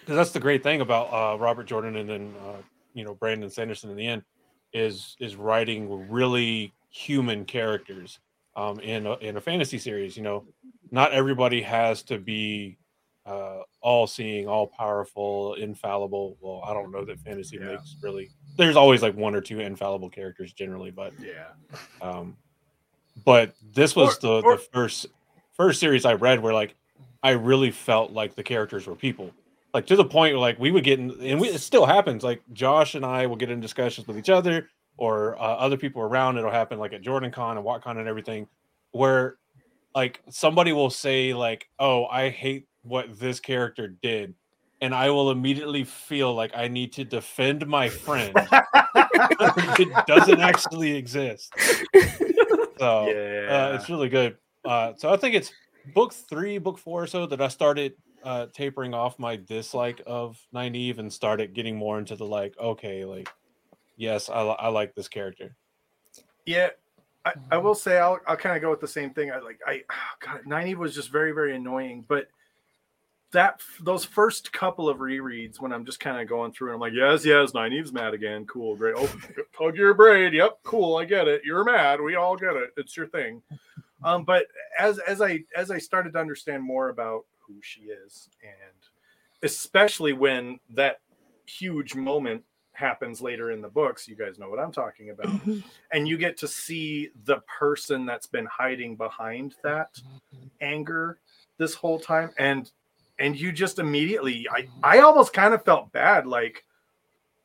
[0.00, 3.50] because that's the great thing about uh, Robert Jordan and then uh, you know Brandon
[3.50, 4.22] Sanderson in the end
[4.74, 8.18] is is writing really human characters
[8.56, 10.16] um, in a, in a fantasy series.
[10.16, 10.44] You know,
[10.90, 12.76] not everybody has to be
[13.26, 16.36] uh, all seeing, all powerful, infallible.
[16.40, 17.68] Well, I don't know that fantasy Yeah.
[17.72, 18.28] makes really.
[18.56, 21.46] There's always like one or two infallible characters generally, but yeah.
[22.02, 22.36] um,
[23.24, 25.06] but this was Or- the or- the first
[25.52, 26.74] first series I read where like
[27.22, 29.30] I really felt like the characters were people,
[29.74, 32.22] like to the point where like we would get in, and we, it still happens.
[32.22, 36.00] Like Josh and I will get in discussions with each other or uh, other people
[36.00, 36.38] around.
[36.38, 38.46] It'll happen like at JordanCon and WatCon and everything,
[38.92, 39.36] where
[39.94, 44.34] like somebody will say like, "Oh, I hate what this character did."
[44.80, 48.32] And I will immediately feel like I need to defend my friend.
[48.36, 51.52] it doesn't actually exist.
[52.76, 53.70] So yeah.
[53.70, 54.36] uh, it's really good.
[54.64, 55.52] Uh, so I think it's
[55.94, 60.40] book three, book four or so that I started uh, tapering off my dislike of
[60.52, 63.28] Nynaeve and started getting more into the like, okay, like,
[63.96, 65.54] yes, I, I like this character.
[66.46, 66.70] Yeah,
[67.24, 69.30] I, I will say I'll I'll kind of go with the same thing.
[69.30, 69.82] I like I
[70.20, 72.28] God, Nynaeve was just very very annoying, but
[73.32, 76.80] that those first couple of rereads when I'm just kind of going through and I'm
[76.80, 78.46] like, yes, yes, Nynaeve's mad again.
[78.46, 78.94] Cool, great.
[78.96, 79.12] Oh,
[79.58, 80.32] tug your braid.
[80.32, 80.96] Yep, cool.
[80.96, 81.42] I get it.
[81.44, 82.00] You're mad.
[82.00, 82.70] We all get it.
[82.76, 83.42] It's your thing.
[84.02, 84.46] Um, but
[84.78, 88.74] as as I as I started to understand more about who she is, and
[89.42, 91.00] especially when that
[91.46, 95.26] huge moment happens later in the books, you guys know what I'm talking about.
[95.44, 95.62] Mhm.
[95.92, 100.00] and you get to see the person that's been hiding behind that
[100.60, 101.18] anger
[101.58, 102.30] this whole time.
[102.38, 102.70] And
[103.20, 106.64] and you just immediately i i almost kind of felt bad like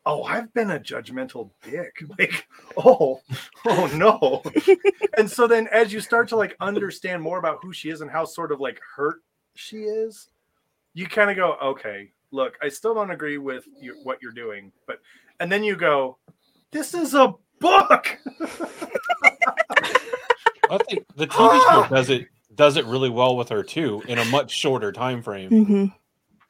[0.07, 2.01] oh i've been a judgmental dick.
[2.17, 3.21] Like oh
[3.67, 4.41] oh no.
[5.17, 8.09] And so then as you start to like understand more about who she is and
[8.09, 9.21] how sort of like hurt
[9.60, 10.30] she is.
[10.93, 14.72] You kind of go okay look i still don't agree with you, what you're doing
[14.86, 15.00] but
[15.39, 16.17] and then you go
[16.72, 18.17] this is a book!
[20.69, 24.19] I think the TV show does it does it really well with her too in
[24.19, 25.91] a much shorter time frame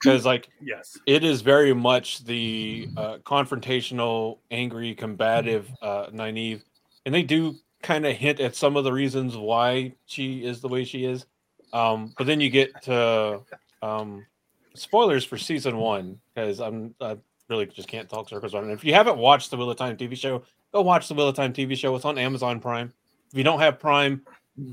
[0.02, 0.98] because like yes.
[1.06, 6.62] it is very much the uh, confrontational, angry, combative uh, Nynaeve,
[7.06, 10.68] and they do kind of hint at some of the reasons why she is the
[10.68, 11.26] way she is.
[11.74, 13.42] Um, but then you get to
[13.82, 14.26] um,
[14.74, 17.18] spoilers for season one because I'm I
[17.50, 18.64] really just can't talk circles it.
[18.70, 21.36] If you haven't watched the Wheel of Time TV show, go watch the Wheel of
[21.36, 21.96] Time TV show.
[21.96, 22.94] It's on Amazon Prime.
[23.32, 24.22] If you don't have Prime,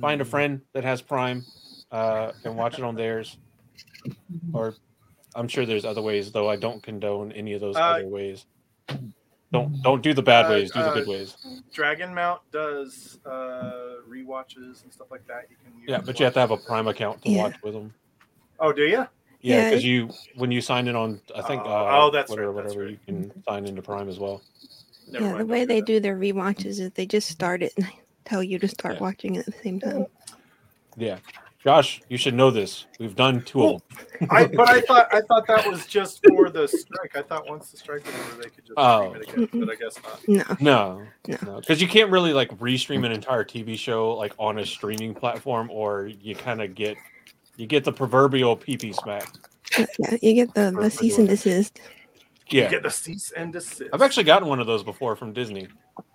[0.00, 1.44] find a friend that has Prime
[1.90, 3.36] uh, and watch it on theirs.
[4.52, 4.74] Or
[5.34, 6.48] I'm sure there's other ways, though.
[6.48, 8.46] I don't condone any of those Uh, other ways.
[9.52, 10.70] Don't don't do the bad uh, ways.
[10.70, 11.36] Do the uh, good ways.
[11.74, 15.44] Dragonmount does uh rewatches and stuff like that.
[15.50, 17.44] You can use Yeah, but you have to have a Prime account to Yeah.
[17.44, 17.94] watch with them.
[18.58, 18.96] Oh, do you?
[18.98, 19.06] Yeah,
[19.42, 22.44] Yeah, because you when you sign in on I think Oh, uh, oh, that's Twitter
[22.48, 22.98] or right, that's whatever, right.
[22.98, 24.42] you can sign into Prime as well.
[25.08, 25.86] Never yeah, the way they that.
[25.86, 27.86] do their rewatches is they just start it and
[28.24, 29.00] tell you to start Yeah.
[29.00, 30.06] watching it at the same time.
[30.96, 31.18] Yeah,
[31.66, 32.86] Josh, you should know this.
[33.00, 33.82] We've done two of
[34.20, 34.28] them.
[34.30, 37.16] I but I thought I thought that was just for the strike.
[37.16, 39.16] I thought once the strike was over, they could just Oh.
[39.24, 39.76] stream it again, but I oh.
[39.76, 40.28] guess not.
[40.28, 40.56] No.
[40.60, 41.38] No, No.
[41.54, 45.12] no, because you can't really like restream an entire TV show like on a streaming
[45.12, 46.96] platform, or you kind of get
[47.56, 49.26] you get the proverbial PP smack.
[49.76, 51.80] Yeah, you get the, the cease and doing desist.
[52.48, 53.82] You Yeah, get the cease and desist.
[53.92, 55.66] I've actually gotten one of those before from Disney.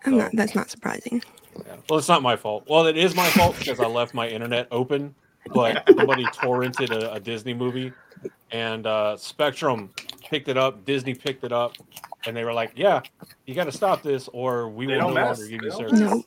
[0.06, 1.22] I'm So- not, that's not surprising.
[1.66, 1.76] Yeah.
[1.90, 2.64] Well, it's not my fault.
[2.70, 5.14] Well, it is my fault because I left my internet open,
[5.48, 7.94] but somebody torrented a, a Disney movie,
[8.52, 9.90] and uh, Spectrum
[10.30, 10.86] picked it up.
[10.86, 11.74] Disney picked it up,
[12.26, 13.02] and they were like, "Yeah,
[13.46, 15.40] you got to stop this, or we They will no mess.
[15.40, 16.24] longer give you service." No.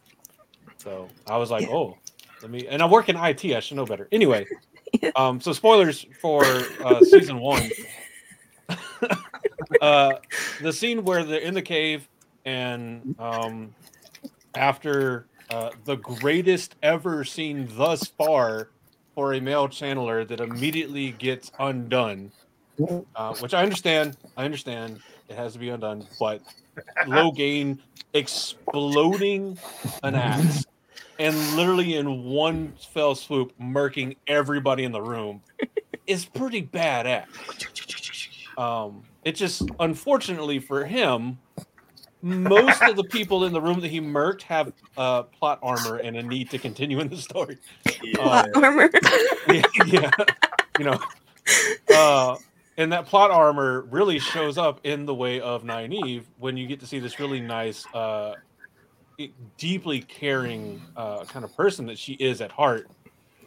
[0.79, 1.75] So I was like, Yeah.
[1.75, 1.99] "Oh,
[2.43, 3.45] let me." And I work in IT.
[3.45, 4.09] I should know better.
[4.13, 4.47] Anyway,
[5.17, 6.45] um, so spoilers for
[6.83, 7.71] uh, season one.
[9.81, 10.15] uh,
[10.61, 12.09] the scene where they're in the cave
[12.45, 13.75] and um,
[14.55, 18.71] after uh, the greatest ever scene thus far
[19.15, 22.33] for a male channeler that immediately gets undone,
[23.17, 24.17] uh, which I understand.
[24.37, 26.43] I understand it has to be undone, but
[27.07, 27.79] Logain
[28.13, 29.59] exploding
[30.03, 30.65] an axe
[31.19, 35.43] and literally in one fell swoop murking everybody in the room
[36.07, 37.27] is pretty badass.
[38.59, 41.39] Um, it just unfortunately for him,
[42.25, 46.17] most of the people in the room that he murked have uh, plot armor and
[46.17, 47.59] a need to continue in the story.
[48.15, 48.91] Plot armor.
[49.49, 50.11] yeah, yeah,
[50.79, 50.99] you know,
[51.95, 52.37] uh,
[52.79, 56.81] and that plot armor really shows up in the way of Nynaeve when you get
[56.81, 58.37] to see this really nice, uh,
[59.59, 62.89] deeply caring uh, kind of person that she is at heart.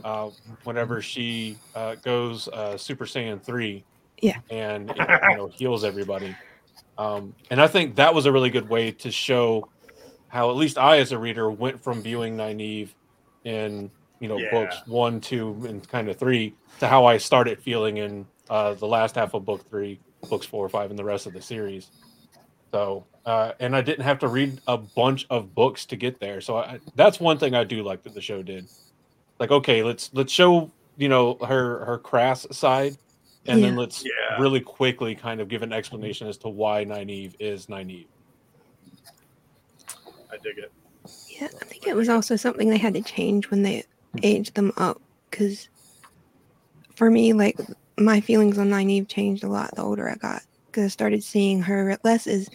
[0.03, 0.29] Uh,
[0.63, 3.83] whenever she uh, goes uh, Super Saiyan three,
[4.21, 4.37] Yeah.
[4.51, 6.35] and you you know, heals everybody,
[6.97, 9.69] um, and I think that was a really good way to show
[10.29, 12.93] how at least I, as a reader, went from viewing Nynaeve
[13.43, 14.49] in you know Yeah.
[14.49, 18.87] books one, two, and kind of three to how I started feeling in uh, the
[18.87, 21.91] last half of book three, books four, or five, and the rest of the series.
[22.73, 26.41] So, uh, and I didn't have to read a bunch of books to get there.
[26.41, 28.69] So I, that's one thing I do like that the show did.
[29.39, 32.97] Like, okay, let's let's show you know her her crass side,
[33.47, 34.39] and then let's Yeah.
[34.39, 38.07] really quickly kind of give an explanation as to why Nynaeve is Nynaeve.
[40.31, 40.71] I dig it.
[41.29, 43.83] Yeah, I think it was also something they had to change when they
[44.23, 45.01] aged them up.
[45.29, 45.69] Because
[46.95, 47.57] for me, like
[47.97, 50.43] my feelings on Nynaeve changed a lot the older I got.
[50.65, 52.49] Because I started seeing her less as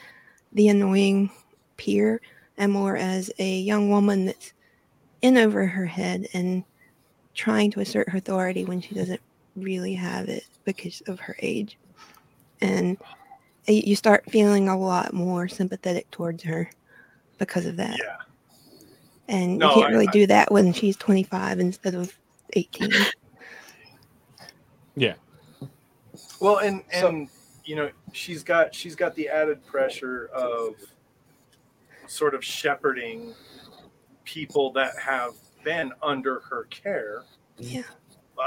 [0.53, 1.31] the annoying
[1.77, 2.21] peer
[2.59, 4.53] and more as a young woman that's
[5.23, 6.65] in over her head and
[7.35, 9.21] trying to assert her authority when she doesn't
[9.57, 11.79] really have it because of her age.
[12.61, 12.97] And
[13.67, 16.71] you start feeling a lot more sympathetic towards her
[17.39, 17.99] because of that.
[17.99, 18.17] Yeah.
[19.29, 22.17] And No, you can't I- really I- do that when she's 25 instead of
[22.55, 22.91] 18.
[24.95, 25.15] Yeah,
[26.41, 27.29] Well, and So- and
[27.65, 30.75] you know she's got she's got the added pressure of
[32.09, 33.33] sort of shepherding
[34.25, 35.35] people that have
[35.65, 37.23] been under her care
[37.59, 37.83] yeah.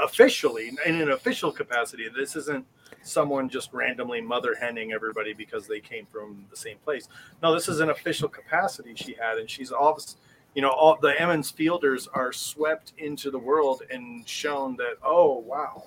[0.02, 2.08] Officially in an official capacity.
[2.14, 2.66] This isn't
[3.02, 7.08] someone just randomly mother henning everybody because they came from the same place.
[7.42, 10.20] No, this is an official capacity she had, and she's obviously,
[10.54, 15.38] you know, all the Emond's Fielders are swept into the world and shown that, oh
[15.38, 15.84] wow,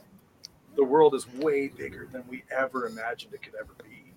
[0.75, 4.13] the world is way bigger than we ever imagined it could ever be.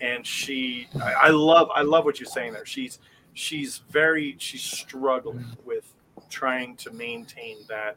[0.00, 2.66] And she, I, I love, I love what you're saying there.
[2.66, 2.98] She's,
[3.34, 5.92] she's very, she's struggling with
[6.30, 7.96] trying to maintain that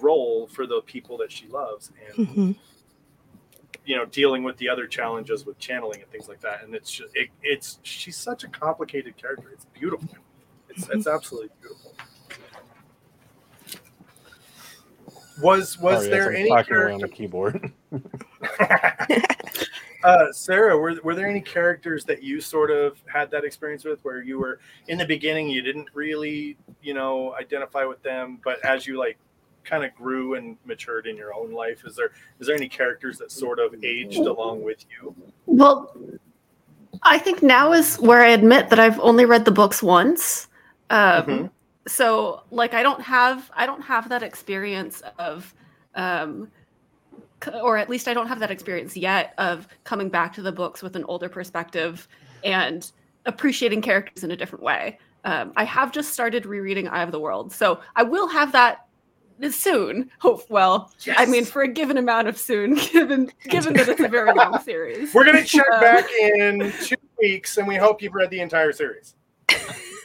[0.00, 2.52] role for the people that she loves and hmm
[3.88, 6.62] you know dealing with the other challenges with channeling and things like that.
[6.62, 9.48] And it's just it, it's she's such a complicated character.
[9.52, 10.08] It's beautiful.
[10.68, 11.94] It's it's absolutely beautiful.
[15.42, 17.72] Was was Sorry, there I'm any clacking around the character keyboard?
[20.04, 23.98] uh sarah were, were there any characters that you sort of had that experience with
[24.04, 28.64] where you were in the beginning you didn't really you know identify with them but
[28.64, 29.18] as you like
[29.64, 33.18] kind of grew and matured in your own life is there is there any characters
[33.18, 35.14] that sort of aged along with you
[35.46, 35.94] Well,
[37.02, 40.48] I think now is where I admit that I've only read the books once.
[40.90, 41.50] Um, Mhm.
[41.86, 45.54] So, like, I don't have I don't have that experience of,
[45.94, 46.50] um,
[47.62, 50.82] or at least I don't have that experience yet of coming back to the books
[50.82, 52.08] with an older perspective
[52.44, 52.90] and
[53.26, 54.98] appreciating characters in a different way.
[55.24, 58.87] Um, I have just started rereading Eye of the World, so I will have that
[59.50, 60.10] soon.
[60.20, 60.92] Hope well.
[61.16, 64.60] I mean, for a given amount of soon, given given that it's a very long
[64.64, 65.12] series.
[65.14, 68.72] We're gonna check Um, back in two weeks, and we hope you've read the entire
[68.72, 69.14] series.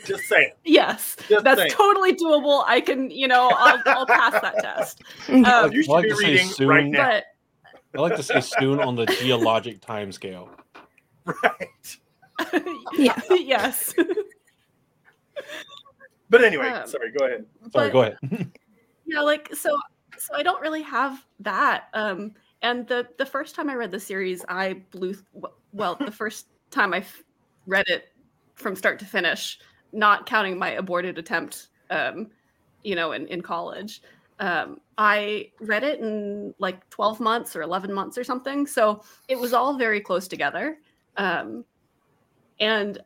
[0.05, 0.51] Just saying.
[0.65, 1.71] Yes, Just that's saying.
[1.71, 2.63] totally doable.
[2.67, 5.01] I can, you know, I'll, I'll pass that test.
[5.27, 5.43] Mhm.
[5.47, 6.67] Oh, Um, you should like be reading soon.
[6.67, 7.21] right now.
[7.93, 10.49] but I like to say soon on the geologic time scale.
[11.25, 11.97] Right.
[12.97, 13.17] Yeah.
[13.29, 13.93] yes.
[16.29, 17.11] But anyway, Um, sorry.
[17.17, 17.45] Go ahead.
[17.71, 18.51] Sorry, But- go ahead.
[19.13, 19.77] Yeah like so
[20.17, 23.99] so i don't really have that um and the the first time i read the
[23.99, 25.15] series i blew
[25.71, 27.03] well the first time i
[27.67, 28.11] read it
[28.55, 29.59] from start to finish
[29.91, 32.27] not counting my aborted attempt um
[32.83, 34.01] you know in, in college
[34.39, 39.39] um i read it in like 12 months or 11 months or something so it
[39.39, 40.77] was all very close together
[41.17, 41.63] um
[42.59, 42.99] and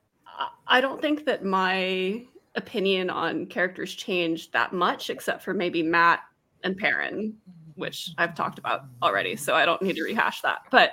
[0.67, 2.23] i don't think that my
[2.57, 6.19] opinion on characters changed that much, except for maybe Mat
[6.63, 7.35] and Perrin,
[7.75, 10.61] which I've talked about already, so I don't need to rehash that.
[10.71, 10.91] But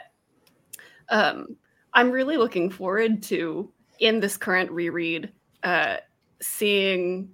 [1.09, 1.57] um,
[1.93, 5.97] I'm really looking forward to in this current reread uh,
[6.41, 7.31] seeing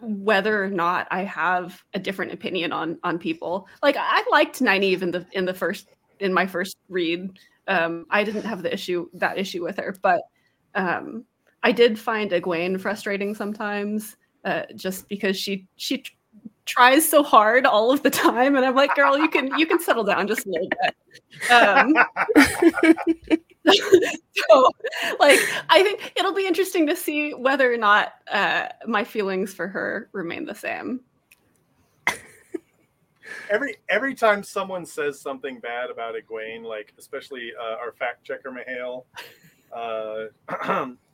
[0.00, 3.68] whether or not I have a different opinion on on people.
[3.82, 5.88] Like I liked Nynaeve in the in the first
[6.20, 7.38] in my first read.
[7.68, 10.22] Um, I didn't have the issue that issue with her, but
[10.74, 11.24] um,
[11.62, 16.04] I did find Egwene frustrating sometimes, uh, just because she she
[16.64, 19.80] tries so hard all of the time, and I'm like, girl, you can you can
[19.80, 20.94] settle down just a little bit.
[21.50, 21.94] Um,
[24.48, 24.70] so,
[25.18, 25.38] like,
[25.68, 30.08] I think it'll be interesting to see whether or not uh, my feelings for her
[30.12, 31.00] remain the same.
[33.50, 38.50] every every time someone says something bad about Egwene, like especially uh, our fact checker
[38.50, 39.04] Mahale,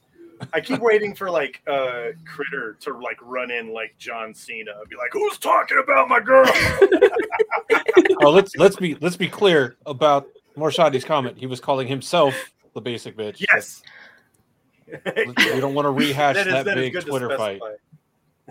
[0.53, 4.89] I keep waiting for like uh, Critter to like run in like John Cena and
[4.89, 6.45] be like, "Who's talking about my girl?"
[8.23, 10.27] oh, let's let's be let's be clear about
[10.57, 11.39] Morshadi's comment.
[11.39, 12.35] He was calling himself
[12.75, 13.45] the basic bitch.
[13.53, 13.83] yes,
[14.87, 17.61] We don't want to rehash That is- that, big Twitter fight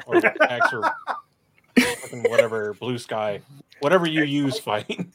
[0.07, 0.81] or X or
[2.29, 3.41] whatever blue sky,
[3.79, 5.07] whatever you use fight.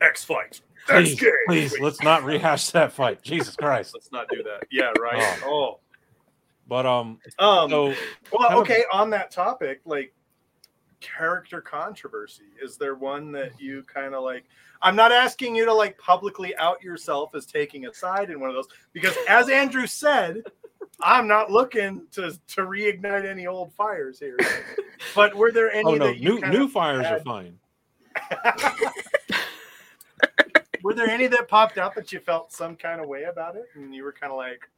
[0.00, 0.60] X fight.
[0.90, 3.22] Please, please, let's not rehash that fight.
[3.22, 3.94] Jesus Christ.
[3.94, 4.66] let's not do that.
[4.70, 5.40] Yeah, right.
[5.44, 5.80] Oh,
[6.68, 7.84] But um, um, so
[8.32, 8.84] well, kind of- okay.
[8.92, 10.12] On that topic, like
[11.00, 14.44] character controversy, is there one that you kind of like?
[14.82, 18.48] I'm not asking you to like publicly out yourself as taking a side in one
[18.50, 20.42] of those because, as Andrew said,
[21.02, 24.36] I'm not looking to to reignite any old fires here.
[25.14, 27.58] But were there any oh no, new new fires are fine.
[30.82, 33.66] were there any that popped up that you felt some kind of way about it,
[33.74, 34.68] and you were kind of like,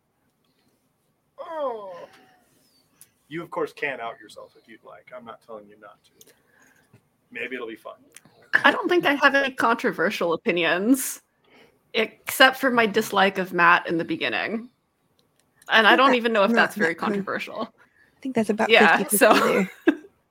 [1.38, 2.08] oh.
[3.28, 5.10] You of course can out yourself if you'd like.
[5.16, 6.32] I'm not telling you not to.
[7.30, 7.94] Maybe it'll be fun.
[8.64, 11.22] I don't think I have any controversial opinions,
[11.94, 14.68] except for my dislike of Mat in the beginning.
[15.70, 17.62] And I don't even know if that's very controversial.
[17.62, 19.66] I think that's about Yeah, 50 so-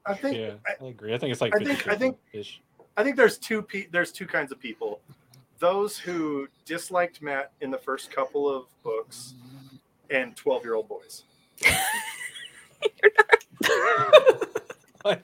[0.06, 1.14] I think Yeah, I, I agree.
[1.16, 2.62] I think it's like I think- I think- 50-50-ish.
[2.98, 5.00] I think there's two pe- there's two kinds of people.
[5.62, 9.36] Those who disliked Mat in the first couple of books,
[10.10, 11.24] and 12 year old boys.
[15.06, 15.22] and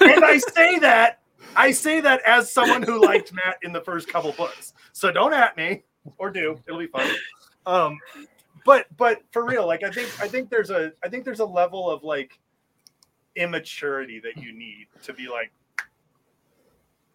[0.00, 1.20] I say that
[1.54, 4.74] I say that as someone who liked Mat in the first couple books.
[4.92, 5.84] So don't at me
[6.18, 6.60] or do.
[6.66, 7.08] It'll be fun.
[7.66, 7.98] Um
[8.64, 11.46] but but for real, like I think I think there's a I think there's a
[11.46, 12.36] level of like
[13.36, 15.65] immaturity that you need to be like "Setting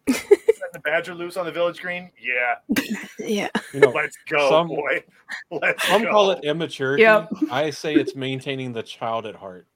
[0.06, 2.10] the badger loose on the village green.
[2.20, 2.56] Yeah,
[3.18, 3.48] Yeah.
[3.72, 5.02] You know, let's go, Some- boy.
[5.50, 6.10] Let's some go.
[6.10, 7.02] call it immaturity.
[7.04, 7.30] Yep.
[7.50, 9.66] I say it's maintaining the child at heart,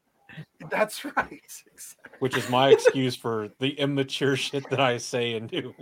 [0.71, 1.41] That's right.
[2.19, 5.73] which is my excuse for the immature shit that I say and do.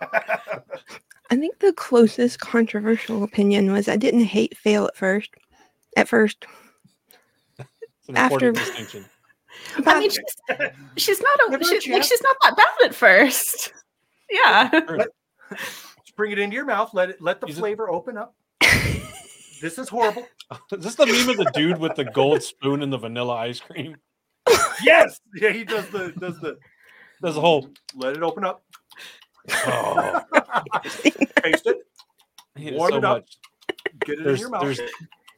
[0.00, 5.30] I think the closest controversial opinion was I didn't hate Faile at first.
[5.96, 6.46] At first.
[7.58, 9.04] It's an After- important distinction.
[9.86, 10.24] I mean, she's,
[10.96, 13.72] she's not a, she, like she's not that bad at first.
[14.34, 14.70] Yeah.
[15.52, 16.92] Just bring it into your mouth.
[16.92, 18.34] Let it let the Is it- flavor open up.
[19.60, 20.26] this is horrible.
[20.72, 23.60] Is this the meme of the dude with the gold spoon and the vanilla ice
[23.60, 23.96] cream?
[24.82, 25.20] Yes.
[25.36, 26.58] Yeah, he does the does the
[27.22, 27.70] There's a whole.
[27.94, 28.64] let it open up.
[29.66, 30.20] Oh,
[30.82, 31.76] Taste it.
[32.56, 33.16] I it Warm so it up.
[33.18, 33.38] much.
[34.00, 34.62] Get it in There's your mouth.
[34.64, 34.80] there's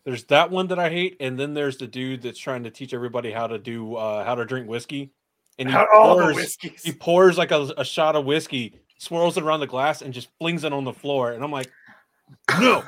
[0.04, 2.94] there's that one that I hate, and then there's the dude that's trying to teach
[2.94, 5.12] everybody how to do uh, how to drink whiskey,
[5.58, 9.36] and he How- all the pours he pours like a, a shot of whiskey, swirls
[9.36, 11.32] it around the glass, and just flings it on the floor.
[11.32, 11.70] And I'm like,
[12.60, 12.82] no.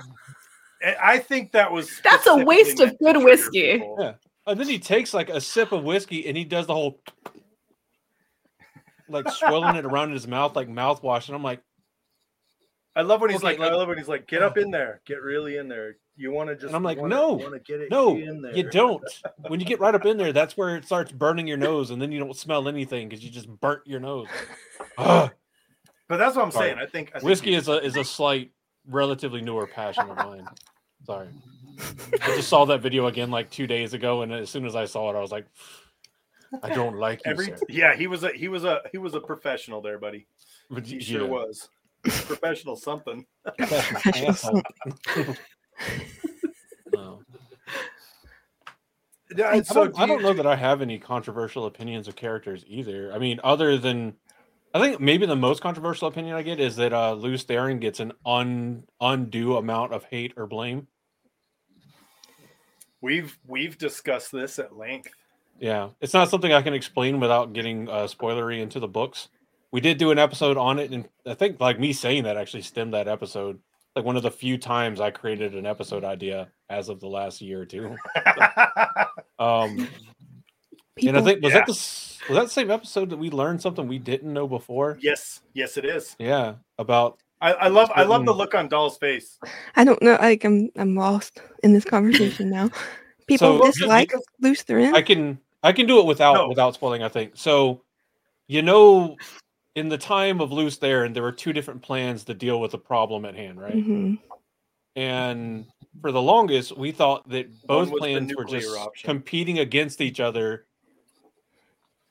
[1.03, 3.73] I think that was That's a waste of good whiskey.
[3.79, 3.97] people.
[3.99, 4.13] Yeah.
[4.47, 7.01] And then he takes like a sip of whiskey and he does the whole
[9.09, 11.27] like swirling it around in his mouth like mouthwash.
[11.27, 11.61] And I'm like,
[12.95, 14.71] I love when he's Okay, like, like- I love when he's like, get up in
[14.71, 15.97] there, get really in there.
[16.17, 16.67] You want to just?
[16.67, 18.57] And I'm like, wanna, no, wanna get it no, in there.
[18.57, 19.03] you don't.
[19.47, 22.03] When you get right up in there, that's where it starts burning your nose, and
[22.03, 24.27] then you don't smell anything because you just burnt your nose.
[24.99, 25.31] Ugh.
[26.09, 26.69] But that's what I'm Sorry.
[26.71, 26.79] saying.
[26.79, 28.51] I think I think Whiskey is a is a slight,
[28.87, 30.47] relatively newer passion of mine.
[31.07, 31.29] Sorry.
[32.23, 34.85] I just saw that video again like two days ago, and as soon as I
[34.87, 35.47] saw it, I was like,
[36.63, 37.47] I don't like you, every.
[37.47, 37.59] sir.
[37.69, 40.27] Yeah, he was a he was a he was a professional there, buddy.
[40.71, 41.29] But He y- sure yeah.
[41.29, 41.69] was.
[42.03, 43.25] professional something.
[46.93, 47.21] No.
[49.37, 52.17] Yeah, I so don't, I don't you- know that I have any controversial opinions of
[52.17, 53.13] characters either.
[53.13, 54.15] I mean, other than
[54.79, 58.01] I think maybe the most controversial opinion I get is that uh Lews Therin gets
[58.01, 60.87] an un undue amount of hate or blame.
[63.01, 65.11] We've we've discussed this at length.
[65.59, 69.29] Yeah, it's not something I can explain without getting uh, spoilery into the books.
[69.73, 72.63] We did do an episode on it, and I think like me saying that actually
[72.63, 73.59] stemmed that episode.
[73.97, 77.41] Like one of the few times I created an episode idea as of the last
[77.41, 77.97] year or two.
[79.39, 79.89] Um,
[80.99, 81.59] People, and I think was Yeah.
[81.61, 84.99] that the was that the same episode that we learned something we didn't know before?
[85.01, 86.15] yes, yes, it is.
[86.19, 89.39] Yeah, about I, I love I love the look on Doll's face.
[89.77, 90.17] I don't know.
[90.21, 92.71] Like I'm I'm lost in this conversation now.
[93.29, 94.95] People So, dislike because- Lews Therin.
[94.95, 96.49] I can I can do it without No.
[96.49, 97.03] without spoiling.
[97.03, 97.83] I think so.
[98.49, 99.17] You know,
[99.75, 102.71] in the time of Lews Therin, and there were two different plans to deal with
[102.73, 103.75] the problem at hand, right?
[103.75, 104.15] hmm
[104.97, 105.67] And
[106.01, 109.07] for the longest, we thought that both plans were just option.
[109.07, 110.65] competing against each other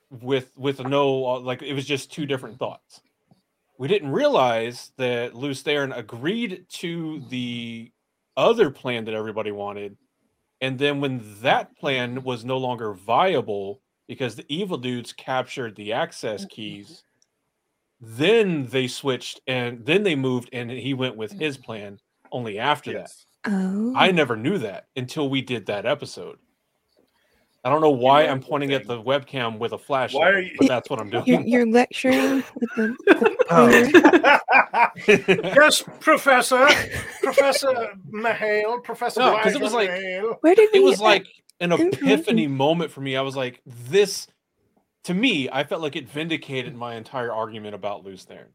[0.10, 2.66] with with no uh, like it was just two different mm-hmm.
[2.66, 3.02] thoughts.
[3.78, 7.92] We didn't realize that Lews Therin agreed to the
[8.36, 9.98] other plan that everybody wanted,
[10.62, 15.94] and then when that plan was no longer viable because the evil dudes captured the
[15.94, 16.56] access mm-hmm.
[16.56, 17.04] keys,
[18.00, 21.66] then they switched and then they moved and he went with his mm-hmm.
[21.66, 22.00] plan
[22.32, 23.12] only after that.
[23.46, 26.40] Oh, I never knew that until we did that episode.
[27.68, 30.70] I don't know why I'm the pointing at the webcam with a flashlight, you- but
[30.70, 31.46] that's what I'm you're, doing.
[31.50, 33.68] you're lecturing with the, the Oh.
[35.08, 36.66] yes, Professor,
[37.22, 39.20] Professor Mahale, Professor.
[39.20, 40.38] No, 'cause it was like- Mahale.
[40.40, 41.26] Where did we it was like
[41.60, 42.08] an information.
[42.08, 43.18] epiphany moment for me.
[43.18, 44.28] I was like, this
[45.04, 48.48] to me, I felt like it vindicated my entire argument about Lews Therin.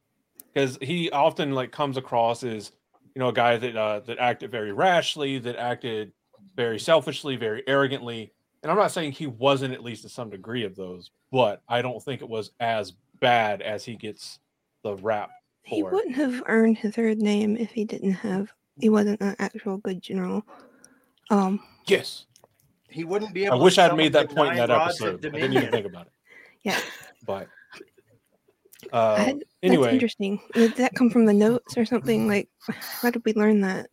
[0.55, 2.73] Because he often like comes across as,
[3.15, 6.13] you know, a guy that uh, that acted very rashly, that acted
[6.57, 8.33] very selfishly, very arrogantly.
[8.63, 11.83] And I'm not saying he wasn't at least to some degree of those, but I
[11.83, 14.39] don't think it was as bad as he gets
[14.83, 15.31] the rap
[15.69, 15.75] For.
[15.75, 18.53] He wouldn't have earned his third name if he didn't have.
[18.81, 20.45] He wasn't an actual good general.
[21.31, 22.27] Um, Yes.
[22.89, 23.59] He wouldn't be I able.
[23.59, 25.25] to wish I'd made that point in that episode.
[25.27, 26.13] I didn't even think about it.
[26.63, 26.79] Yeah.
[27.27, 27.49] But
[28.93, 30.41] uh, had- that's anyway, interesting.
[30.53, 32.29] Did that come from the notes or something?
[32.29, 33.89] Like, how did we learn that?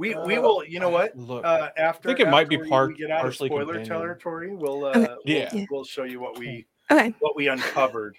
[0.00, 0.64] We we will.
[0.64, 1.14] You know what?
[1.16, 3.86] look, Uh, after I think it might be part- get out of partially spoiler companion.
[4.00, 4.56] territory.
[4.56, 5.00] We'll uh, Okay.
[5.08, 5.48] we'll, Yeah.
[5.52, 5.64] Yeah.
[5.70, 8.16] we'll show you what we Okay, what we uncovered.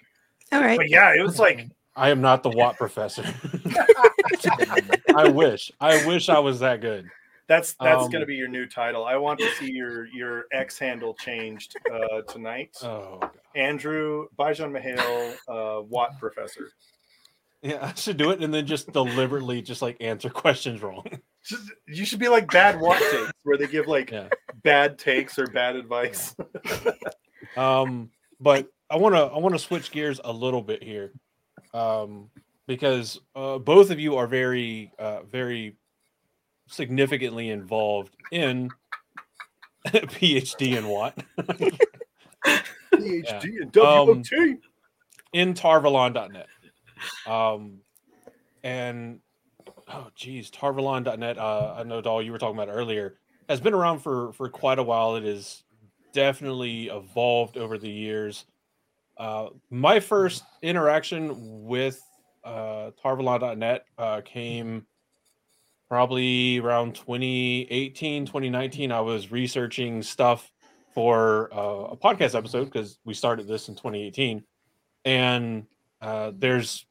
[0.52, 0.76] all right.
[0.78, 1.66] But yeah, it was like
[1.96, 3.24] I am not the WoT professor.
[5.16, 5.72] I wish.
[5.80, 7.08] I wish I was that good.
[7.48, 9.04] that's that's Um, gonna be your new title.
[9.04, 12.76] I want to see your your X handle changed uh, tonight.
[12.82, 13.30] Oh, God.
[13.54, 16.70] Andrew Bijan Mahale, uh, WoT Professor.
[17.62, 17.78] Yeah.
[17.86, 21.04] I should do it and then just deliberately just like answer questions wrong.
[21.44, 24.28] Just- You should be like bad WoT takes, where they give like Yeah.
[24.64, 26.34] bad takes or bad advice.
[27.56, 28.10] Um,
[28.40, 31.12] but I want to I want to switch gears a little bit here,
[31.74, 32.30] um,
[32.66, 35.76] because uh, both of you are very uh, very
[36.68, 38.70] significantly involved in
[39.86, 41.16] PhD and what
[42.94, 44.58] PhD and Um, WOT.
[45.32, 46.46] in Tarvalon.net.
[47.26, 47.78] Um,
[48.62, 49.20] and
[49.88, 51.38] oh geez, Tarvalon.net.
[51.38, 54.78] Uh, I know Doll, you were talking about earlier, has been around for for quite
[54.78, 55.16] a while.
[55.16, 55.62] It has
[56.12, 58.44] definitely evolved over the years.
[59.16, 62.02] Uh, my first interaction with
[62.44, 64.86] uh, Tarvalon.net uh, came
[65.88, 68.90] probably around 2018, 2019.
[68.90, 70.50] I was researching stuff
[70.94, 74.42] for uh, a podcast episode because we started this in 2018
[75.04, 75.66] and
[76.00, 76.86] uh, there's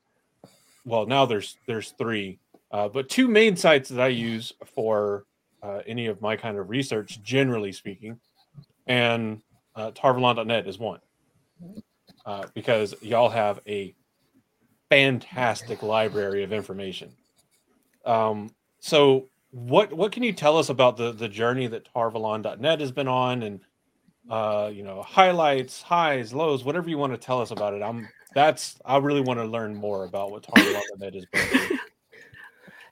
[0.86, 2.39] well now there's there's three
[2.71, 5.25] uh, but two main sites that i use for
[5.63, 8.19] uh, any of my kind of research generally speaking
[8.88, 9.41] and
[9.75, 10.99] uh, tarvalon.net is one
[12.25, 13.93] uh, because y'all have a
[14.89, 17.11] fantastic library of information.
[18.05, 22.91] Um, so what what can you tell us about the the journey that tarvalon.net has
[22.91, 23.59] been on and
[24.29, 27.82] uh you know highlights highs lows whatever you want to tell us about it.
[27.82, 31.77] I'm that's i really want to learn more about what tarvalon.net has been through.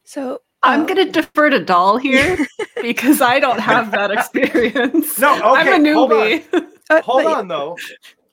[0.03, 2.35] So I'm uh, going to defer to Doll here
[2.81, 5.19] because I don't have that experience.
[5.19, 6.17] No, okay, I'm a hold on.
[6.17, 6.67] newbie.
[6.89, 7.77] uh, Hold but- on though.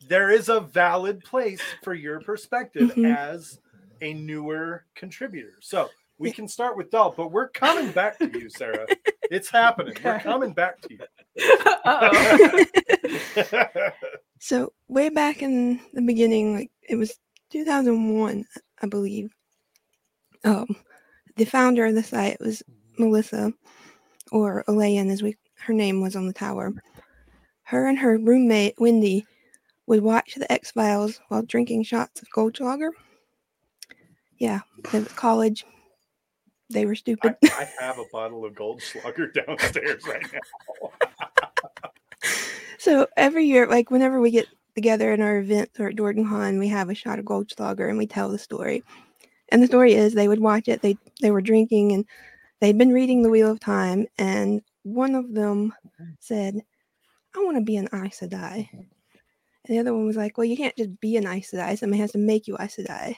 [0.09, 3.14] There is a valid place for your perspective Mhm.
[3.14, 3.59] as
[4.00, 5.54] a newer contributor.
[5.61, 8.86] So we can start with Doll, but we're coming back to you, Sarah.
[9.30, 9.94] It's happening.
[10.04, 10.98] We're coming back to
[11.84, 12.64] Uh-oh.
[13.04, 13.90] you.
[14.39, 17.18] So way back in the beginning, like it was
[17.51, 18.45] 2001,
[18.82, 19.32] I believe.
[20.45, 20.76] Um,
[21.37, 22.62] the founder of the site was
[22.99, 23.53] Melissa,
[24.32, 26.72] or Elaine, as we her name was on the tower.
[27.62, 29.26] Her and her roommate Wendy
[29.87, 32.91] would watch the X Files while drinking shots of Goldschlager.
[34.39, 34.61] Yeah,
[34.93, 35.64] at college,
[36.70, 37.37] they were I, stupid.
[37.43, 40.91] I have a bottle of Goldschlager downstairs right now.
[42.79, 46.68] So every year, like whenever we get together in our events or at JordanCon, we
[46.68, 48.85] have a shot of Goldschlager and we tell the story.
[49.51, 52.05] And the story is they would watch it, they they were drinking and
[52.61, 55.72] they'd been reading the Wheel of Time, and one of them
[56.20, 56.61] said,
[57.35, 58.68] I want to be an Aes Sedai.
[58.72, 58.87] And
[59.66, 61.79] the other one was like, Well, you can't just be an Aes Sedai.
[61.79, 63.16] Somebody has to make you Aes Sedai.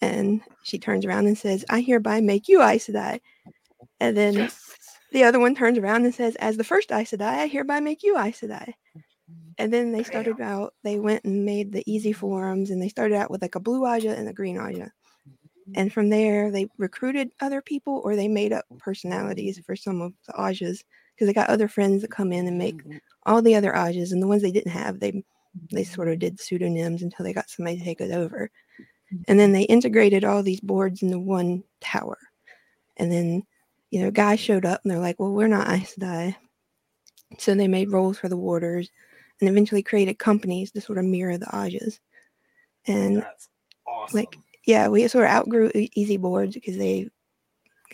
[0.00, 3.20] And she turns around and says, I hereby make you Aes Sedai.
[4.00, 4.50] And then
[5.14, 8.02] the other one turns around and says, As the first Aes Sedai, I hereby make
[8.02, 8.74] you Aes Sedai.
[9.56, 13.16] And then they started out, they went and made the easy forums and they started
[13.16, 14.90] out with like a blue Ajah and a green Ajah.
[15.76, 20.12] And from there, they recruited other people or they made up personalities for some of
[20.26, 20.80] the Ajahs
[21.14, 22.82] because they got other friends that come in and make
[23.24, 24.10] all the other Ajahs.
[24.12, 25.24] And the ones they didn't have, they
[25.70, 28.50] they sort of did pseudonyms until they got somebody to take it over.
[29.28, 32.18] And then they integrated all these boards into one tower.
[32.96, 33.44] And then,
[33.94, 36.34] you know, guys showed up and they're like, well, we're not Aes Sedai.
[37.38, 38.90] So they made roles for the warders
[39.40, 42.00] and eventually created companies to sort of mirror the Ajahs.
[42.88, 43.48] And That's
[43.86, 44.16] awesome.
[44.18, 44.36] like,
[44.66, 47.08] yeah, we sort of outgrew EZBoards because they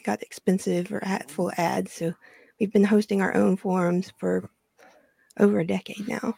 [0.03, 1.93] got expensive or had full ads.
[1.93, 2.15] So
[2.59, 4.49] we've been hosting our own forums for
[5.39, 6.35] over a decade now,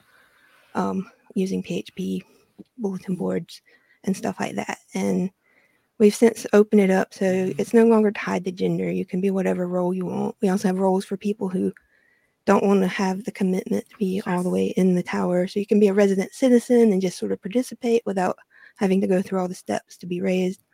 [0.74, 2.22] um, using PHP
[2.78, 3.62] bulletin boards
[4.02, 4.78] and stuff like that.
[4.92, 5.30] And
[6.02, 7.60] we've since opened it up so mm-hmm.
[7.60, 8.90] it's no longer tied to gender.
[8.90, 10.34] You can be whatever role you want.
[10.42, 11.72] We also have roles for people who
[12.44, 15.46] don't want to have the commitment to be all the way in the tower.
[15.46, 18.36] So you can be a resident citizen and just sort of participate without
[18.74, 20.64] having to go through all the steps to be raised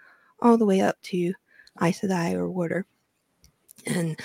[0.41, 1.35] all the way up to
[1.83, 2.87] Aes Sedai or Warder.
[3.85, 4.19] And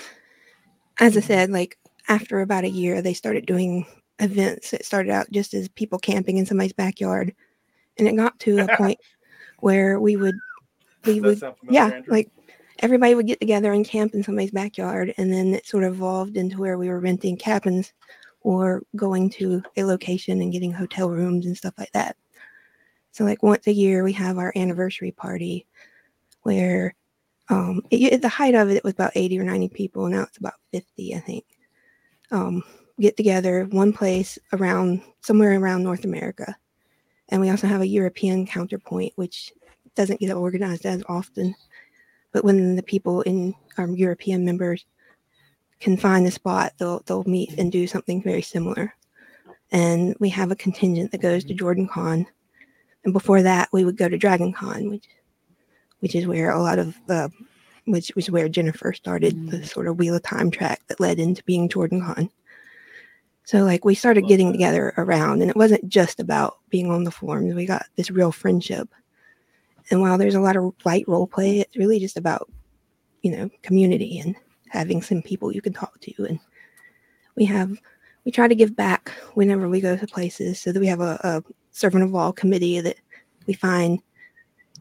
[1.00, 1.26] as I mm-hmm.
[1.26, 1.76] said, like
[2.08, 3.84] after about a year, they started doing
[4.20, 4.72] events.
[4.72, 7.34] It started out just as people camping in somebody's backyard.
[7.98, 9.00] And it got to a point
[9.58, 10.34] where we would,
[11.06, 12.12] we would, yeah, Andrew?
[12.12, 12.30] like
[12.80, 15.14] everybody would get together and camp in somebody's backyard.
[15.16, 17.92] And then it sort of evolved into where we were renting cabins
[18.40, 22.16] or going to a location and getting hotel rooms and stuff like that.
[23.12, 25.66] So, like once a year, we have our anniversary party
[26.42, 26.94] where
[27.48, 30.08] um, it, at the height of it, it was about 80 or 90 people.
[30.08, 31.44] Now it's about 50, I think.
[32.30, 32.62] Um,
[33.00, 36.56] get together one place around somewhere around North America.
[37.28, 39.52] And we also have a European counterpoint, which
[39.94, 41.54] doesn't get organized as often.
[42.32, 44.84] But when the people in our European members
[45.80, 48.94] can find a spot, they'll they'll meet and do something very similar.
[49.70, 52.26] And we have a contingent that goes to JordanCon.
[53.04, 55.08] And before that, we would go to Dragon Con, which
[56.00, 57.30] which is where a lot of the
[57.86, 59.66] which was where Jennifer started the mm.
[59.66, 62.30] sort of Wheel of Time track that led into being JordanCon.
[63.44, 67.10] So like we started getting together around and it wasn't just about being on the
[67.10, 67.54] forums.
[67.54, 68.88] We got this real friendship.
[69.90, 71.60] And while there's a lot of light role play, mm-hmm.
[71.60, 72.50] it's really just about,
[73.22, 74.34] you know, community and
[74.68, 76.24] having some people you can talk to.
[76.24, 76.38] And
[77.36, 77.78] we have
[78.24, 81.20] we try to give back whenever we go to places so that we have a,
[81.22, 82.96] a servant of all committee that
[83.46, 84.00] we find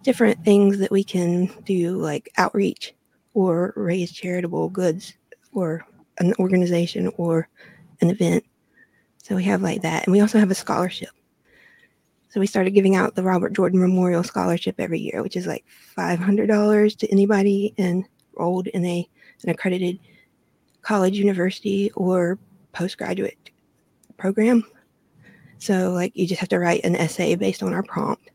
[0.01, 2.93] different things that we can do like outreach
[3.33, 5.13] or raise charitable goods
[5.51, 5.85] or
[6.19, 7.49] an organization or
[8.01, 8.45] an event.
[9.17, 10.05] So we have like that.
[10.05, 11.09] And we also have a scholarship
[12.33, 15.63] so we started giving out the robert jordan memorial scholarship every year which is like
[15.95, 19.07] $500 to anybody enrolled in a
[19.43, 19.99] an accredited
[20.81, 22.37] college university or
[22.71, 23.51] postgraduate
[24.17, 24.63] program.
[25.59, 28.29] So like you just have to write an essay based on our prompt.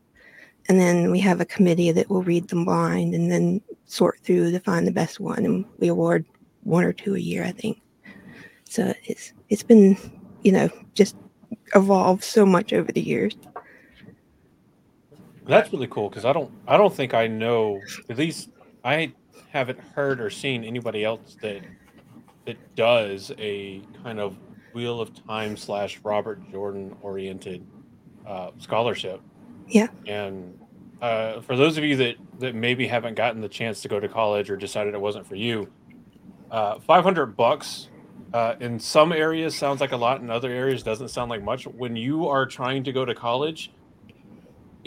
[0.67, 4.51] And then we have a committee that will read them blind and then sort through
[4.51, 6.25] to find the best one and we award
[6.63, 7.81] one or two a year i think.
[8.65, 9.97] So it's it's been
[10.43, 11.15] you know just
[11.73, 13.35] evolved so much over the years
[15.49, 18.49] That's really cool because I don't I don't think I know at least
[18.83, 19.13] I
[19.49, 21.61] haven't heard or seen anybody else that
[22.45, 24.37] that does a kind of
[24.73, 27.65] Wheel of Time slash Robert Jordan oriented
[28.27, 29.21] uh, scholarship.
[29.67, 29.87] Yeah.
[30.07, 30.59] And
[31.01, 34.07] uh, for those of you that that maybe haven't gotten the chance to go to
[34.07, 35.67] college or decided it wasn't for you,
[36.51, 37.89] uh, five hundred bucks
[38.33, 40.21] uh, in some areas sounds like a lot.
[40.21, 41.65] In other areas doesn't sound like much.
[41.65, 43.71] When you are trying to go to college,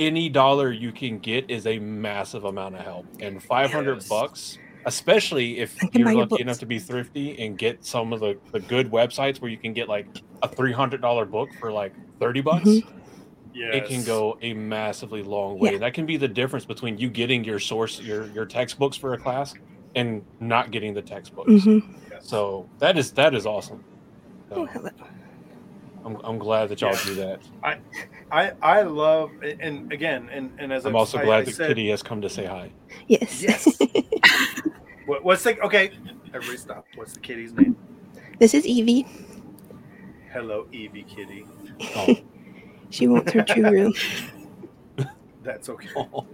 [0.06, 3.06] any dollar you can get is a massive amount of help.
[3.20, 4.08] And 500 Yes.
[4.08, 8.20] bucks, especially if you're buy your lucky enough to be thrifty and get some of
[8.20, 10.08] the, the good websites where you can get like
[10.42, 12.82] a $300 book for like 30 bucks, Mhm.
[13.54, 15.72] it can go a massively long way.
[15.72, 15.78] Yeah.
[15.78, 19.18] That can be the difference between you getting your source, your, your textbooks for a
[19.18, 19.54] class
[19.94, 21.50] and not getting the textbooks.
[21.52, 21.82] Mhm.
[22.20, 23.84] So that is, that is awesome.
[24.50, 24.90] Oh, So hello.
[26.04, 27.04] I'm, I'm glad that y'all Yeah.
[27.04, 27.40] do that.
[27.62, 27.78] I
[28.30, 29.30] I I love
[29.60, 32.20] and again and and as I'm I- also glad I that said- Kitty has come
[32.22, 32.70] to say hi.
[33.08, 33.68] yes Yes.
[35.06, 35.90] What, what's the okay?
[36.32, 36.86] Everybody stop.
[36.94, 37.76] What's the kitty's name?
[38.38, 39.04] this is evie
[40.32, 41.44] Hello, Evie Kitty.
[41.96, 42.14] Oh.
[42.90, 43.92] she wants her true room
[45.42, 45.88] That's okay.
[45.96, 46.26] Oh.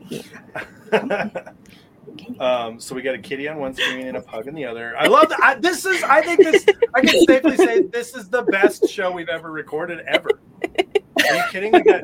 [2.40, 4.96] Um, so we got a kitty on one screen and a pug on the other.
[4.98, 5.40] I love that.
[5.42, 6.02] I, this is.
[6.02, 6.64] I think this.
[6.94, 10.30] I can safely say this is the best show we've ever recorded ever.
[10.64, 11.72] Are you kidding?
[11.72, 12.02] We got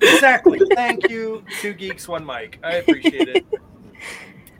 [0.00, 0.60] exactly.
[0.74, 2.58] Thank you, two geeks, one mic.
[2.62, 3.46] I appreciate it.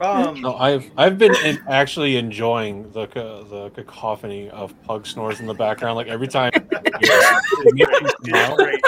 [0.01, 5.39] Um, No, I've I've been in, actually enjoying the ca- the cacophony of pug snores
[5.39, 5.95] in the background.
[5.95, 8.81] Like every time, it's great.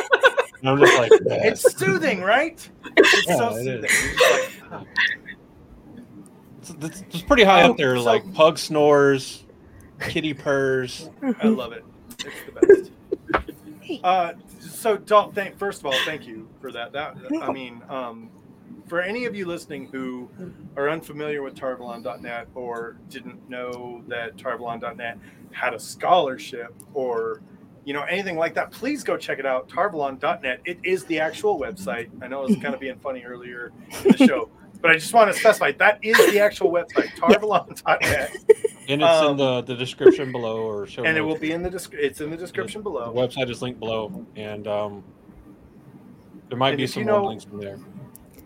[0.64, 2.68] I'm just like, "Yeah." It's soothing, right?
[2.98, 3.84] It's Yeah, so it soothing.
[3.86, 4.04] is.
[4.04, 4.88] You're just like,
[6.70, 7.96] it's, it's, it's pretty high Oh, up there.
[7.98, 9.44] so- like pug snores,
[10.00, 11.10] kitty purrs.
[11.42, 11.84] I love it.
[12.20, 12.92] It's the best.
[14.04, 16.92] Uh, so, Dal, thank first of all, thank you for that.
[16.92, 18.32] That I mean, um,
[18.88, 20.28] for any of you listening who
[20.76, 25.20] are unfamiliar with Tarvalon.net or didn't know that Tarvalon.net
[25.52, 27.42] had a scholarship or
[27.84, 29.70] you know anything like that, please go check it out.
[29.70, 30.62] Tarvalon.net.
[30.66, 32.10] It is the actual website.
[32.24, 33.72] I know I was kind of being funny earlier
[34.04, 34.50] in the show,
[34.82, 37.08] but I just want to specify that is the actual website.
[37.18, 38.32] Tarvalon.net.
[38.88, 41.64] And it's Um, in the, the description below or show and it will be in
[41.64, 43.14] the descri- it's in the description The below.
[43.14, 45.04] website is linked below, and um,
[46.50, 47.80] there might And be some you more know- links from there.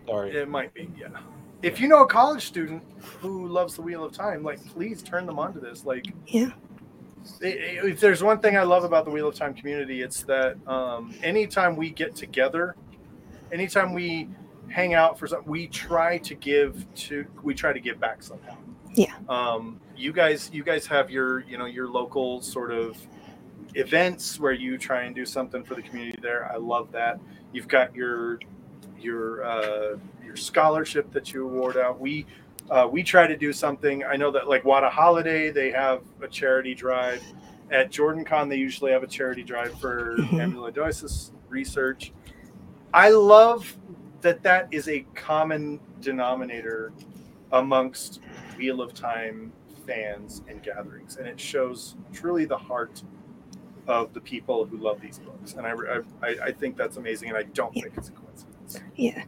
[0.06, 0.30] Sorry.
[0.36, 1.08] It might be, yeah.
[1.62, 2.82] If you know a college student
[3.20, 5.84] who loves the Wheel of Time, like please turn them on to this.
[5.84, 6.50] Like, Yeah.
[7.42, 10.22] i- i- if there's one thing I love about the Wheel of Time community, it's
[10.22, 12.76] that um, anytime we get together,
[13.52, 14.30] anytime we
[14.70, 18.56] hang out for something, we try to give to, we try to give back somehow.
[18.94, 19.14] Yeah.
[19.28, 22.96] Um, you guys, you guys have your, you know, your local sort of
[23.74, 26.50] events where you try and do something for the community there.
[26.52, 27.20] I love that.
[27.52, 28.40] You've got your
[28.98, 32.00] your uh, your scholarship that you award out.
[32.00, 32.26] We
[32.70, 34.04] uh, we try to do something.
[34.04, 37.22] I know that like Wada Holiday, they have a charity drive.
[37.70, 40.52] At JordanCon, they usually have a charity drive for Mhm.
[40.52, 42.12] amyloidosis research.
[42.92, 43.76] I love
[44.20, 46.92] that that is a common denominator
[47.52, 48.20] amongst
[48.56, 49.52] Wheel of Time
[49.86, 53.02] fans and gatherings, and it shows truly the heart
[53.86, 55.54] of the people who love these books.
[55.54, 55.72] And I,
[56.22, 57.84] I, I think that's amazing, and I don't Yeah.
[57.84, 58.80] think it's a coincidence.
[58.96, 59.24] Yeah.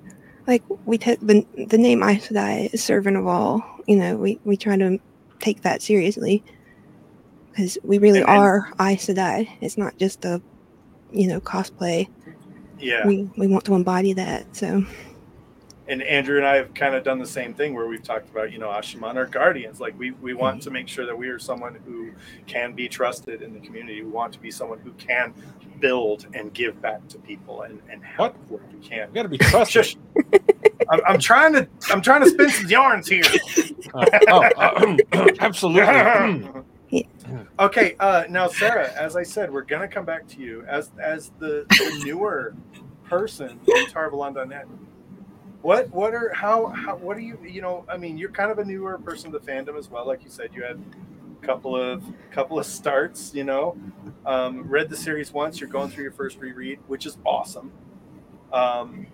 [0.46, 3.64] Like we took the the name Aes Sedai is servant of all.
[3.86, 4.98] You know, we we try to
[5.40, 6.44] take that seriously
[7.50, 9.48] because we really And- and- are Aes Sedai.
[9.60, 10.42] It's not just a
[11.12, 12.08] you know cosplay.
[12.82, 13.06] Yeah.
[13.06, 14.56] We we want to embody that.
[14.56, 14.84] So
[15.88, 18.52] and Andrew and I have kind of done the same thing where we've talked about,
[18.52, 19.80] you know, Asha'man are guardians.
[19.80, 22.12] Like we, we want to make sure that we are someone who
[22.46, 24.02] can be trusted in the community.
[24.02, 25.34] We want to be someone who can
[25.80, 29.08] build and give back to people and, and help where we can.
[29.08, 29.84] You got to be trusted.
[29.84, 29.96] Shush.
[30.88, 33.24] I'm, I'm trying to I'm trying to spin some yarns here.
[33.94, 36.48] Uh, oh, uh, absolutely.
[37.58, 41.30] okay, uh, now Sarah, as I said, we're gonna come back to you as as
[41.38, 42.54] the, the newer
[43.12, 44.66] person in Tarvalon.net.
[45.60, 48.58] What what are how how what are you you know I mean you're kind of
[48.58, 50.82] a newer person to the fandom as well like you said you had
[51.40, 52.02] a couple of
[52.32, 53.76] couple of starts you know
[54.26, 57.70] um, read the series once you're going through your first reread which is awesome
[58.52, 59.06] um,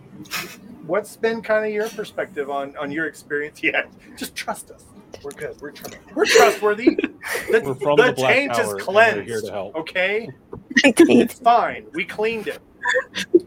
[0.87, 3.83] what's been kind of your perspective on on your experience yeah
[4.17, 4.87] just trust us
[5.23, 6.95] we're good we're, tr- we're trustworthy
[7.51, 8.63] the, We're from the, the, Black taint Tower.
[8.63, 9.77] is and we're cleansed here to help.
[9.77, 10.31] okay
[10.85, 11.87] it's fine.
[11.93, 12.61] We cleaned it.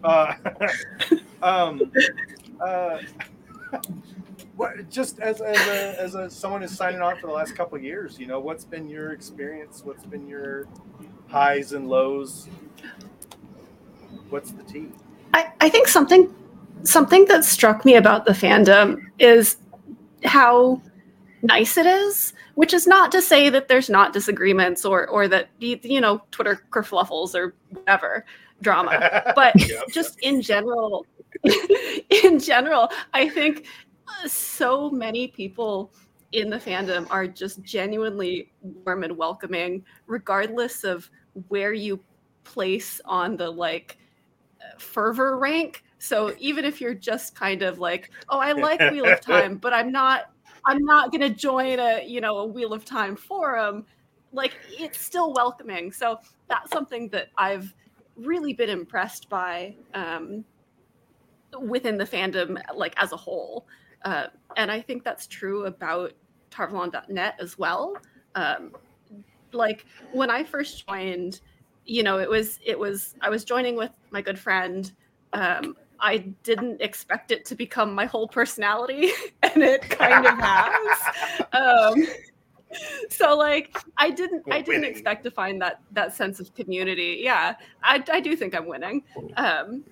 [0.03, 0.33] Uh,
[1.41, 1.91] um,
[2.59, 2.99] uh,
[4.55, 7.77] what, just as, as a as a someone who's signing on for the last couple
[7.77, 9.81] years, you know, what's been your experience?
[9.83, 10.67] What's been your
[11.27, 12.47] highs and lows?
[14.29, 14.89] What's the tea?
[15.33, 16.33] I, I think something
[16.83, 19.57] something that struck me about the fandom is
[20.23, 20.81] how
[21.43, 25.49] nice it is which is not to say that there's not disagreements or or that
[25.59, 28.25] you know twitter kerfluffles or whatever
[28.61, 29.31] drama.
[29.35, 29.55] But
[29.91, 31.05] just in general
[32.23, 33.65] in general i think
[34.07, 35.91] uh, so many people
[36.31, 41.09] in the fandom are just genuinely warm and welcoming regardless of
[41.47, 41.99] where you
[42.43, 43.97] place on the like
[44.77, 45.83] fervor rank.
[45.99, 49.73] So even if you're just kind of like oh i like wheel of time but
[49.73, 50.31] i'm not
[50.65, 53.85] i'm not going to join a you know a wheel of time forum
[54.33, 55.91] like it's still welcoming.
[55.91, 57.73] So that's something that i've
[58.21, 60.43] really been impressed by um,
[61.59, 63.67] within the fandom like as a whole.
[64.03, 66.13] Uh, and i think that's true about
[66.49, 67.95] tarvalon.net as well.
[68.35, 68.71] Um,
[69.51, 71.41] like when i first joined
[71.85, 74.91] you know it was it was i was joining with my good friend.
[75.33, 79.11] Um, i didn't expect it to become my whole personality
[79.43, 80.99] and it kind of has.
[81.53, 82.07] Um,
[83.09, 84.91] so like i didn't i didn't Winning.
[84.91, 89.03] expect to find that that sense of community yeah i, I do think i'm winning
[89.37, 89.83] um,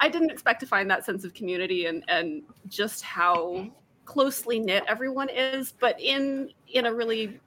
[0.00, 3.66] i didn't expect to find that sense of community and and just how
[4.04, 7.38] closely knit everyone is but in in a really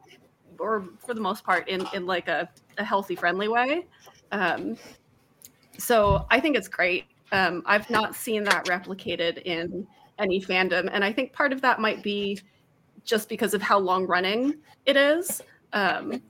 [0.59, 3.85] or for the most part in in like a, a healthy friendly way
[4.31, 4.77] um
[5.81, 7.05] so I think it's great.
[7.31, 9.87] Um, I've not seen that replicated in
[10.19, 12.39] any fandom, and I think part of that might be
[13.03, 15.41] just because of how long running it is.
[15.73, 16.21] Um,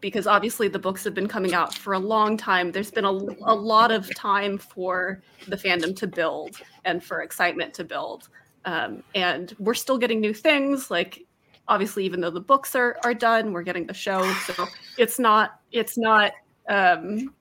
[0.00, 2.70] because obviously the books have been coming out for a long time.
[2.70, 7.74] There's been a, a lot of time for the fandom to build and for excitement
[7.74, 8.28] to build.
[8.66, 10.90] Um, and we're still getting new things.
[10.90, 11.24] Like
[11.68, 14.30] obviously, even though the books are are done, we're getting the show.
[14.46, 14.66] So
[14.98, 16.32] it's not it's not
[16.68, 17.34] um,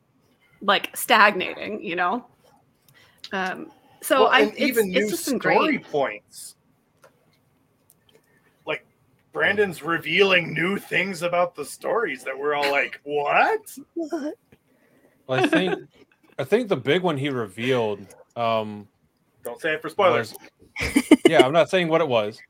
[0.61, 2.25] like stagnating, you know.
[3.31, 5.83] Um, so Well, I it's, even it's new story great.
[5.83, 6.55] points.
[9.33, 13.61] Brandon's revealing new things about the stories that we're all like, what?
[13.95, 14.35] What?
[15.25, 15.79] Well, I think
[16.37, 17.99] I think the big one he revealed
[18.35, 18.87] um
[19.43, 20.33] Don't say it for spoilers.
[20.79, 22.41] was yeah, I'm not saying what it was,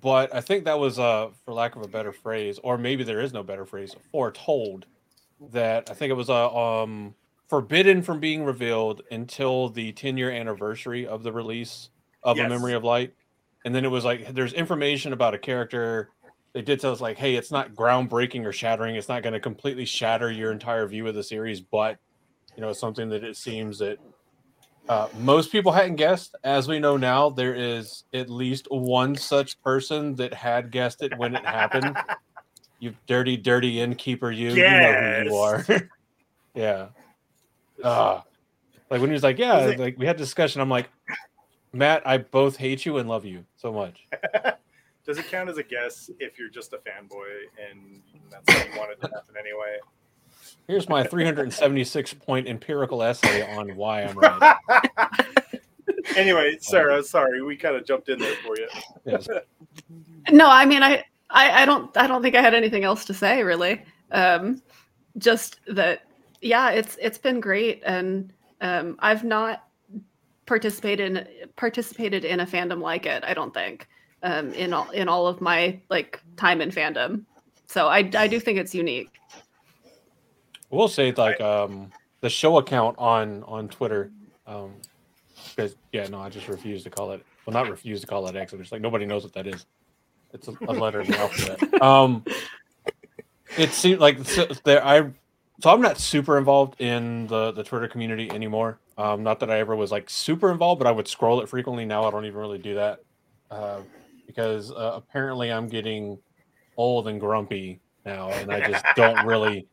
[0.00, 3.20] but I think that was uh for lack of a better phrase, or maybe there
[3.20, 4.86] is no better phrase, foretold
[5.50, 7.14] that I think it was uh, um
[7.48, 11.90] forbidden from being revealed until the 10 year anniversary of the release
[12.22, 12.46] of Yes.
[12.46, 13.12] a memory of light.
[13.64, 16.10] And then it was like there's information about a character.
[16.54, 18.94] They did tell us like, hey, it's not groundbreaking or shattering.
[18.94, 21.98] It's not going to completely shatter your entire view of the series, but
[22.56, 23.98] you know, something that it seems that
[24.88, 26.36] uh, most people hadn't guessed.
[26.44, 31.16] As we know now, there is at least one such person that had guessed it
[31.18, 31.96] when it happened.
[32.80, 34.50] You dirty, dirty innkeeper, you.
[34.50, 35.64] You know who you are.
[36.54, 36.88] yeah.
[37.82, 38.20] Uh,
[38.90, 40.60] like when he was like, yeah, like we had discussion.
[40.60, 40.90] I'm like,
[41.72, 44.06] Matt, I both hate you and love you so much.
[45.04, 47.26] Does it count as a guess if you're just a fanboy
[47.70, 49.76] and that's what you wanted to happen anyway?
[50.66, 54.56] Here's my 376 point empirical essay on why I'm right.
[56.16, 58.68] anyway, Sarah, sorry, we kind of jumped in there for you.
[59.04, 59.28] Yes.
[60.30, 63.14] No, I mean, I, I, I don't, I don't think I had anything else to
[63.14, 63.82] say really.
[64.10, 64.62] Um,
[65.18, 66.02] just that,
[66.40, 69.64] yeah, it's it's been great, and um, I've not
[70.46, 73.24] participated in participated in a fandom like it.
[73.24, 73.88] I don't think
[74.24, 77.24] um, in all in all of my like time in fandom.
[77.66, 79.10] So I, I do think it's unique.
[80.70, 84.10] We'll say like um the show account on on Twitter.
[84.46, 84.72] Um
[85.50, 88.34] because yeah, no, I just refuse to call it well not refuse to call it
[88.34, 88.52] X.
[88.52, 89.66] I'm just like nobody knows what that is.
[90.32, 91.60] It's a, a letter in the alphabet.
[91.82, 92.24] Um
[93.58, 95.10] it seems like so, there I
[95.60, 98.78] so I'm not super involved in the the Twitter community anymore.
[98.96, 101.84] Um not that I ever was like super involved, but I would scroll it frequently.
[101.84, 103.00] Now I don't even really do that.
[103.50, 103.80] Uh
[104.26, 106.18] because uh, apparently I'm getting
[106.76, 109.66] old and grumpy now and I just don't really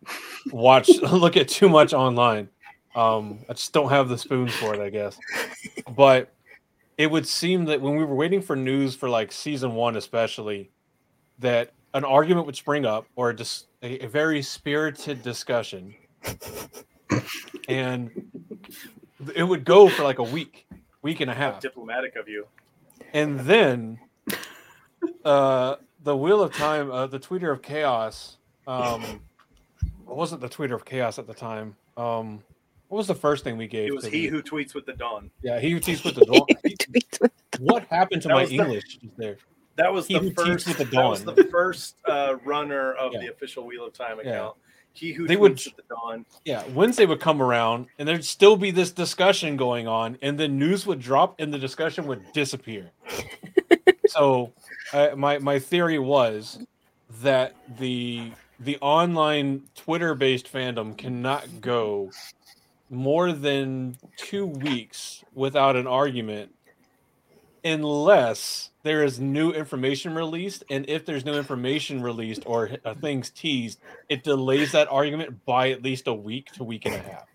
[0.51, 2.49] watch look at too much online.
[2.95, 5.17] Um, I just don't have the spoons for it, I guess.
[5.95, 6.33] But
[6.97, 10.71] it would seem that when we were waiting for news for like season one, especially,
[11.39, 15.95] that an argument would spring up or just a, a very spirited discussion,
[17.67, 18.11] and
[19.35, 20.67] it would go for like a week,
[21.01, 22.45] week and a half, diplomatic of you.
[23.13, 23.99] and then
[25.25, 28.37] uh, the wheel of time, uh, the tweeter of chaos.
[28.67, 29.03] Um,
[29.83, 31.75] it wasn't the tweeter of chaos at the time.
[31.97, 32.43] Um,
[32.87, 33.87] what was the first thing we gave?
[33.89, 35.31] It was he the- who tweets with the dawn.
[35.41, 36.45] Yeah, he who teaches with the dawn.
[37.59, 39.37] What happened to That my was the- English there?
[39.77, 40.67] That was He the first.
[40.67, 43.21] with the That was the first uh, runner of Yeah.
[43.21, 44.29] the official Wheel of Time Yeah.
[44.31, 44.57] account.
[44.93, 46.25] He who They would- with the dawn.
[46.43, 50.59] Yeah, Wednesday would come around and there'd still be this discussion going on, and then
[50.59, 52.91] news would drop and the discussion would disappear.
[54.07, 54.51] so,
[54.93, 56.59] uh, my my theory was
[57.21, 62.11] that the the online Twitter based fandom cannot go
[62.89, 66.53] more than two weeks without an argument
[67.63, 70.63] unless there is new information released.
[70.69, 73.79] And if there's new information released or uh, things teased
[74.09, 77.27] it delays that argument by at least a week to week and a half.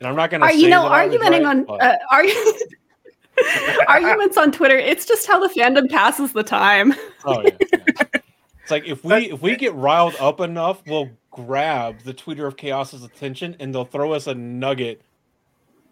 [0.00, 1.96] And i'm not going to Are you know argumenting right, on uh,
[3.88, 4.76] arguments on Twitter?
[4.76, 6.94] It's just how the fandom passes the time.
[7.24, 7.50] Oh yeah.
[7.72, 8.02] yeah.
[8.62, 12.56] It's like if we if we get riled up enough, we'll grab the tweeter of
[12.56, 15.02] chaos's attention and they'll throw us a nugget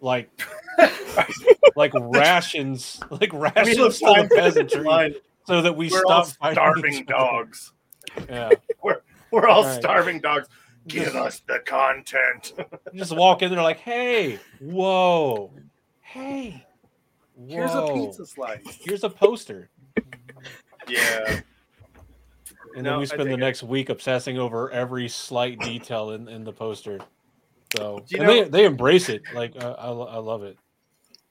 [0.01, 0.29] like
[1.77, 6.93] like rations like rations of to the peasantry so that we We're stop fighting starving
[6.95, 7.13] each other.
[7.13, 7.73] dogs.
[8.29, 8.49] Yeah.
[8.83, 9.79] We're we're all Right.
[9.79, 10.49] starving dogs.
[10.87, 12.53] Give Just- us the content.
[12.93, 15.51] just walk in there like, hey, whoa,
[16.01, 16.65] hey,
[17.47, 18.61] Here's a pizza slice.
[18.81, 19.69] Here's a poster.
[20.87, 21.41] Yeah.
[22.75, 23.37] And No, then we spend the dig it.
[23.39, 26.99] next week obsessing over every slight detail in, in the poster.
[27.75, 29.21] So You and they, know- they embrace it.
[29.33, 30.57] Like uh, I, I love it.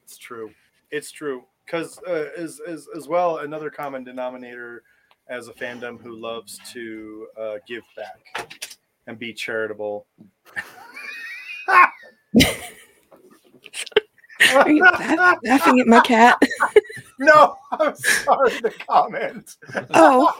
[0.04, 0.50] It's true.
[0.90, 1.44] It's true.
[1.64, 4.82] Because uh, as, as as well, another common denominator
[5.28, 10.06] as a fandom who loves to uh, give back and be charitable.
[14.54, 16.40] Are you laugh- laughing at my cat?
[17.18, 19.56] no, I'm sorry to comment.
[19.94, 20.32] Oh,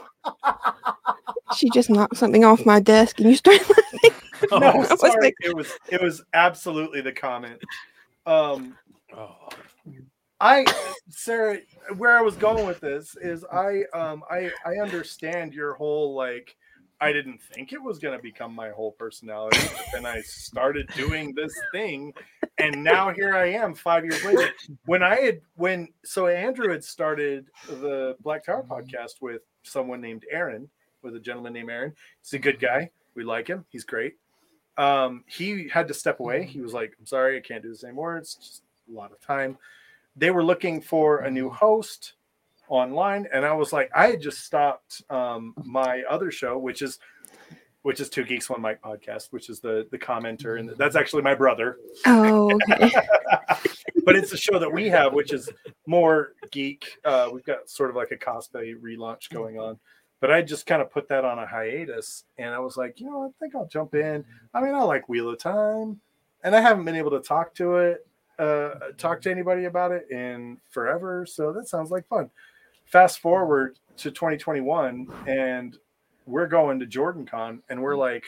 [1.57, 4.20] she just knocked something off my desk, and you started laughing.
[4.53, 5.26] Oh, no, I was sorry.
[5.26, 7.61] like- it was it was absolutely the comment.
[8.26, 8.76] Um,
[9.16, 9.36] oh.
[10.42, 10.64] I,
[11.11, 11.59] Sarah,
[11.98, 16.57] where I was going with this is I, um, I, I understand your whole like.
[17.01, 20.86] I didn't think it was going to become my whole personality, but then I started
[20.94, 22.12] doing this thing,
[22.59, 24.51] and now here I am five years later.
[24.84, 28.72] When I had when so Andrew had started the Black Tower mm-hmm.
[28.72, 30.68] podcast with someone named Aaron,
[31.03, 31.94] with a gentleman named Aaron.
[32.22, 32.90] He's a good guy.
[33.14, 33.64] We like him.
[33.70, 34.16] He's great.
[34.76, 36.44] Um, he had to step away.
[36.44, 36.64] He mm-hmm.
[36.64, 38.16] was like, "I'm sorry, I can't do this anymore.
[38.16, 39.59] It's just a lot of time."
[40.16, 41.57] They were looking for a new mm-hmm.
[41.57, 42.14] host
[42.70, 46.98] online, and I was like, I had just stopped um, my other show, which is
[47.82, 51.22] which is Two Geeks One Mic podcast, which is the the commenter, and that's actually
[51.22, 51.78] my brother.
[52.06, 52.92] Oh, okay.
[54.04, 55.48] but it's a show that we have, which is
[55.86, 56.98] more geek.
[57.04, 59.78] Uh, we've got sort of like a cosplay relaunch going on.
[60.20, 63.06] But I just kind of put that on a hiatus, and I was like, you
[63.06, 64.24] know, I think I'll jump in.
[64.52, 65.98] I mean, I like Wheel of Time,
[66.44, 68.06] and I haven't been able to talk to it,
[68.38, 71.24] uh, talk to anybody about it in forever.
[71.24, 72.30] So that sounds like fun.
[72.91, 75.78] Fast forward to 2021, and
[76.26, 78.24] we're going to JordanCon, and we're like,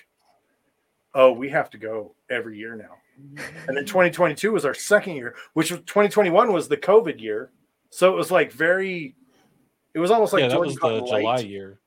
[1.15, 2.97] oh, we have to go every year now.
[3.67, 7.51] And then 2022 was our second year, which 2021 was the COVID year.
[7.91, 9.17] So it was like very,
[9.95, 11.21] it was almost like yeah, that was Con the light.
[11.21, 11.79] July year.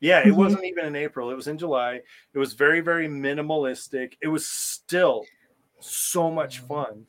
[0.00, 0.36] Yeah, it Mhm.
[0.36, 1.30] wasn't even in April.
[1.30, 2.00] It was in July.
[2.32, 4.16] It was very, very minimalistic.
[4.22, 5.24] It was still
[5.80, 7.06] so much fun.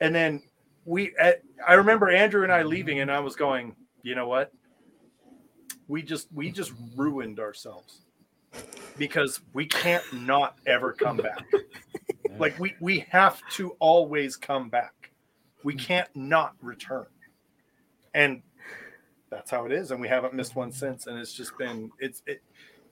[0.00, 0.42] And then
[0.84, 4.52] we, at, I remember Andrew and I leaving, and I was going, you know what?
[5.88, 8.02] We just, we just ruined ourselves
[8.96, 11.44] because we can't not ever come back.
[12.38, 15.10] Like we, we have to always come back.
[15.62, 15.80] We mm.
[15.80, 17.04] can't not return.
[18.14, 18.40] And
[19.30, 22.22] that's how it is and we haven't missed one since and it's just been it's
[22.26, 22.42] it,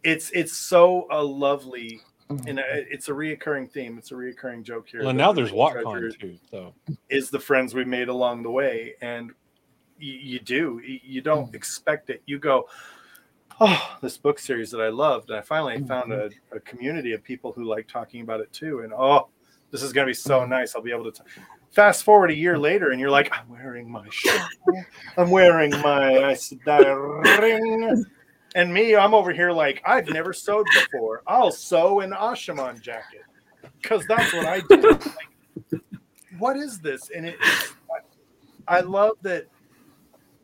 [0.05, 2.01] it's it's so a lovely
[2.31, 2.47] mm.
[2.47, 6.19] and uh, it's a reoccurring theme it's a reoccurring joke here Well, now there's WatCon
[6.19, 6.39] too.
[6.51, 6.75] So
[7.11, 9.33] is the friends we made along the way and
[9.99, 10.80] you, you do.
[10.84, 11.55] You, don't mm.
[11.55, 12.22] expect it.
[12.26, 12.66] You go
[13.61, 16.32] oh this book series that i loved and i finally found mm-hmm.
[16.53, 19.28] a, a community of people who like talking about it too and oh
[19.70, 20.49] this is going to be so mm.
[20.49, 20.74] nice.
[20.74, 21.28] I'll be able to t-
[21.72, 22.62] fast forward a year mm.
[22.62, 24.40] later and you're like i'm wearing my shirt
[25.16, 26.34] i'm wearing my
[27.38, 28.05] ring.
[28.55, 31.22] And me i'm over here like i've never sewed before.
[31.26, 33.22] I'll sew an Asha'man jacket.
[33.82, 34.99] Because that's what i do.
[35.70, 35.82] Like,
[36.38, 37.11] what is this?
[37.11, 37.74] And it, it's
[38.68, 39.46] i love that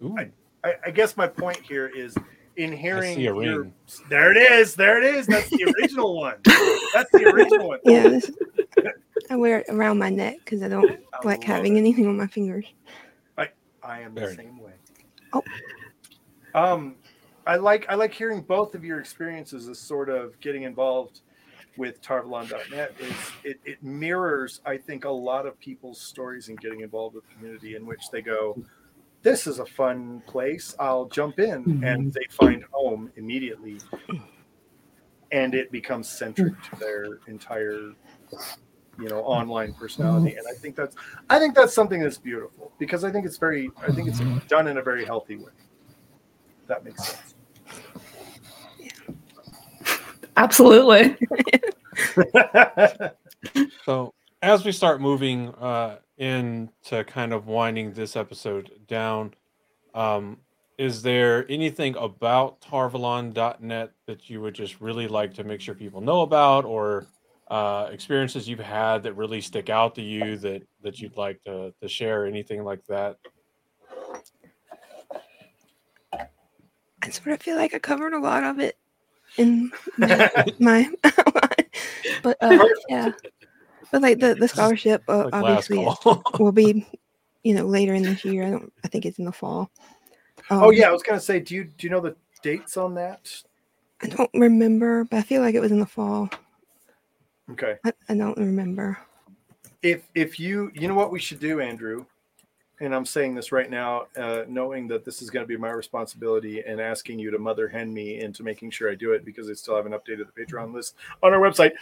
[0.02, 0.16] ooh,
[0.64, 2.16] I, I guess my point here is
[2.56, 3.74] in hearing your- ring.
[4.08, 6.36] there it is there it is that's the original one
[6.94, 8.30] that's the original one Yeah, this,
[9.30, 11.80] I wear it around my neck because I don't I like having it.
[11.80, 12.66] anything on my fingers.
[13.36, 13.48] I
[13.82, 14.72] I am the same way.
[15.32, 15.42] Oh.
[16.54, 16.96] Um,
[17.46, 21.20] I like I like hearing both of your experiences as sort of getting involved
[21.76, 22.94] with Tarvalon.net.
[23.00, 27.24] Is it, it mirrors I think a lot of people's stories in getting involved with
[27.28, 28.56] the community in which they go,
[29.24, 30.76] this is a fun place.
[30.78, 31.82] I'll jump in, mm-hmm.
[31.82, 33.80] and they find home immediately,
[35.32, 37.94] and it becomes centric to their entire
[38.98, 40.30] you know online personality.
[40.30, 40.38] Mm-hmm.
[40.38, 40.94] And i think that's
[41.28, 42.70] i think that's something that's beautiful.
[42.78, 44.46] Because i think it's very i think it's mm-hmm.
[44.46, 45.50] done in a very healthy way.
[46.68, 47.34] That makes sense.
[50.36, 51.16] Absolutely.
[53.84, 59.34] So as we start moving uh, into kind of winding this episode down,
[59.94, 60.38] um,
[60.78, 66.00] is there anything about Tarvalon.net that you would just really like to make sure people
[66.00, 67.06] know about, or
[67.48, 71.72] uh, experiences you've had that really stick out to you that that you'd like to,
[71.80, 72.26] to share?
[72.26, 73.18] Anything like that?
[76.12, 78.78] I sort of feel like I covered a lot of it
[79.36, 80.90] in my, my
[82.22, 83.12] but uh, yeah,
[83.94, 85.86] but like the the scholarship, uh, Like obviously,
[86.40, 86.84] will be
[87.44, 88.44] you know later in this year.
[88.44, 88.72] I don't.
[88.84, 89.70] I think it's in the fall.
[90.50, 92.94] oh Um, yeah i was gonna say do you do you know the dates on
[92.94, 93.30] that
[94.02, 96.28] I don't remember, but I feel like it was in the fall.
[97.52, 98.98] okay I, I don't remember.
[99.82, 102.04] if if you you know what we should do andrew
[102.80, 105.70] and i'm saying this right now uh, knowing that this is going to be my
[105.70, 109.48] responsibility and asking you to mother hen me into making sure i do it because
[109.48, 111.72] i still haven't updated the patreon list on our website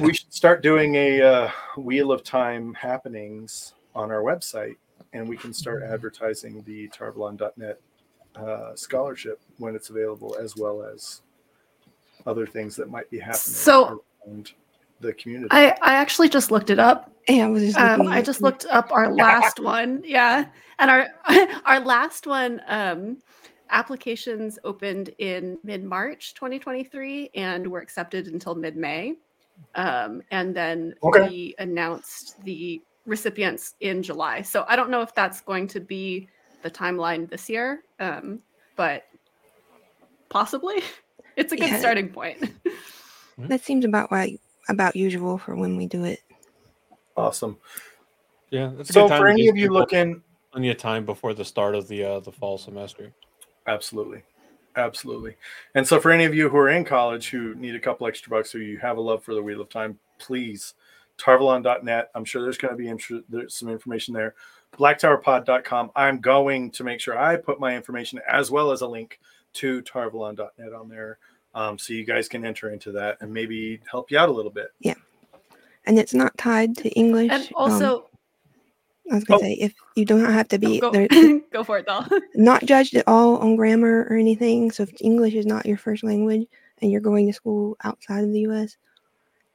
[0.00, 4.76] we should start doing a uh, wheel of time happenings on our website
[5.12, 7.80] and we can start advertising the tarvalon.net
[8.36, 11.22] uh, scholarship when it's available as well as
[12.26, 14.52] other things that might be happening So- around
[15.00, 15.48] the community.
[15.50, 17.12] I, I actually just looked it up.
[17.28, 17.78] Yeah, I was just.
[17.78, 20.02] Um, I just looked up our last one.
[20.04, 20.46] Yeah.
[20.78, 21.08] And our
[21.64, 23.18] our last one, um,
[23.70, 29.14] applications opened in mid March 2023 and were accepted until mid May.
[29.74, 31.20] Um, and then Okay.
[31.26, 34.42] we announced the recipients in July.
[34.42, 36.28] So I don't know if that's going to be
[36.62, 38.40] the timeline this year, um,
[38.76, 39.02] but
[40.28, 40.82] possibly.
[41.36, 41.78] It's a good Yeah.
[41.80, 42.38] starting point.
[43.48, 46.20] That seems about right, about usual for when we do it.
[47.16, 47.58] awesome.
[48.50, 51.34] Yeah, that's a So good time for any of you looking, plenty of time before
[51.34, 53.12] the start of the uh, the fall semester.
[53.66, 54.22] Absolutely.
[54.76, 55.36] Absolutely.
[55.74, 58.30] And so for any of you who are in college who need a couple extra
[58.30, 60.74] bucks or you have a love for the Wheel of Time, please
[61.18, 62.10] tarvalon.net.
[62.14, 64.34] I'm sure there's going to be intro- there's some information there.
[64.76, 65.90] Blacktowerpod.com.
[65.94, 69.20] I'm going to make sure I put my information as well as a link
[69.54, 71.18] to tarvalon.net on there.
[71.54, 74.50] Um, so you guys can enter into that and maybe help you out a little
[74.50, 74.72] bit.
[74.80, 74.94] Yeah.
[75.86, 77.30] And it's not tied to English.
[77.30, 78.10] And um, also,
[79.10, 79.42] I was gonna Oh.
[79.42, 81.08] say if you don't have to be go, they're
[81.52, 82.04] go for it, though.
[82.34, 84.70] not judged at all on grammar or anything.
[84.70, 86.46] So if English is not your first language
[86.80, 88.76] and you're going to school outside of the U.S.,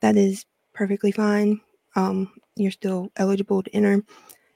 [0.01, 1.59] that is perfectly fine.
[1.95, 4.03] Um, you're still eligible to enter,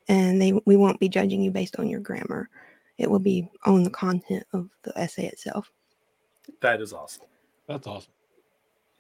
[0.07, 2.49] and they we won't be judging you based on your grammar.
[2.97, 5.71] It will be on the content of the essay itself.
[6.61, 7.25] That is awesome.
[7.67, 8.11] That's awesome.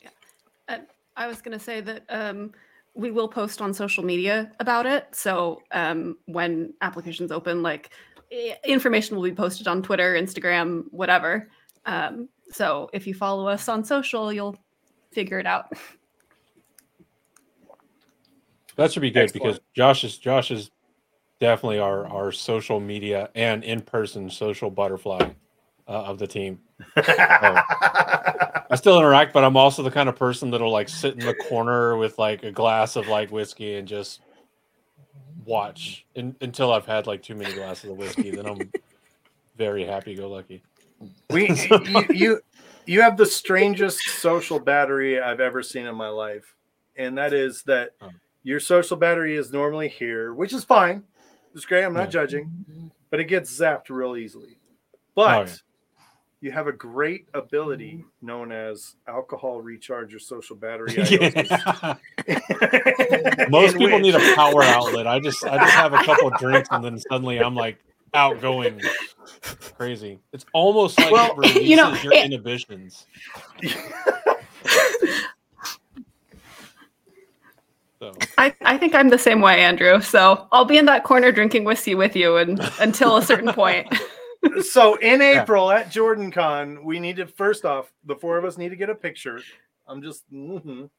[0.01, 0.09] Yeah.
[1.15, 2.51] I was going to say that um,
[2.95, 5.07] we will post on social media about it.
[5.13, 7.89] So um, when applications open, like
[8.65, 11.49] information will be posted on Twitter, Instagram, whatever.
[11.85, 14.57] Um, so if you follow us on social, you'll
[15.11, 15.73] figure it out.
[18.75, 19.43] That should be good Excellent.
[19.43, 20.71] because Josh is Josh is
[21.39, 25.29] definitely our our social media and in person social butterfly
[25.87, 26.59] uh, of the team.
[26.95, 31.33] I still interact, but I'm also the kind of person that'll like sit in the
[31.33, 34.21] corner with like a glass of like whiskey and just
[35.45, 38.31] watch in, until I've had like too many glasses of whiskey.
[38.31, 38.71] Then I'm
[39.55, 40.63] very happy go lucky.
[41.29, 41.51] we
[41.85, 42.41] you, you
[42.85, 46.55] you have the strangest social battery I've ever seen in my life,
[46.95, 48.09] and that is that Oh.
[48.43, 51.03] your social battery is normally here, which is fine.
[51.53, 51.83] It's great.
[51.83, 52.21] I'm not Yeah.
[52.21, 54.57] judging, but it gets zapped real easily.
[55.15, 55.53] But Oh, yeah.
[56.43, 58.27] You have a great ability mm-hmm.
[58.27, 60.93] known as alcohol recharge your social battery.
[61.13, 61.95] Yeah.
[63.49, 65.07] Most In people need a power outlet.
[65.07, 67.77] I just I just have a couple drinks and then suddenly I'm like
[68.13, 68.81] outgoing
[69.77, 70.19] crazy.
[70.33, 73.05] It's almost like Well, it releases you know, your it- inhibitions.
[77.99, 80.01] So I, I think I'm the same way, Andrew.
[80.01, 83.87] So I'll be in that corner drinking whiskey with you and, until a certain point.
[84.63, 88.69] so in April at JordanCon, we need to first off, the four of us need
[88.69, 89.41] to get a picture.
[89.87, 90.89] I'm just mhm.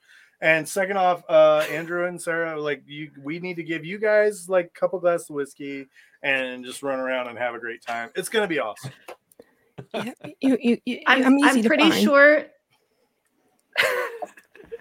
[0.40, 4.48] and second off, uh Andrew and Sarah, like you we need to give you guys
[4.48, 5.86] like a couple glasses of whiskey
[6.22, 8.10] and just run around and have a great time.
[8.14, 8.92] It's gonna be awesome.
[9.92, 12.02] Yeah, you, you, you, I'm, I'm, easy I'm pretty find.
[12.02, 12.44] sure.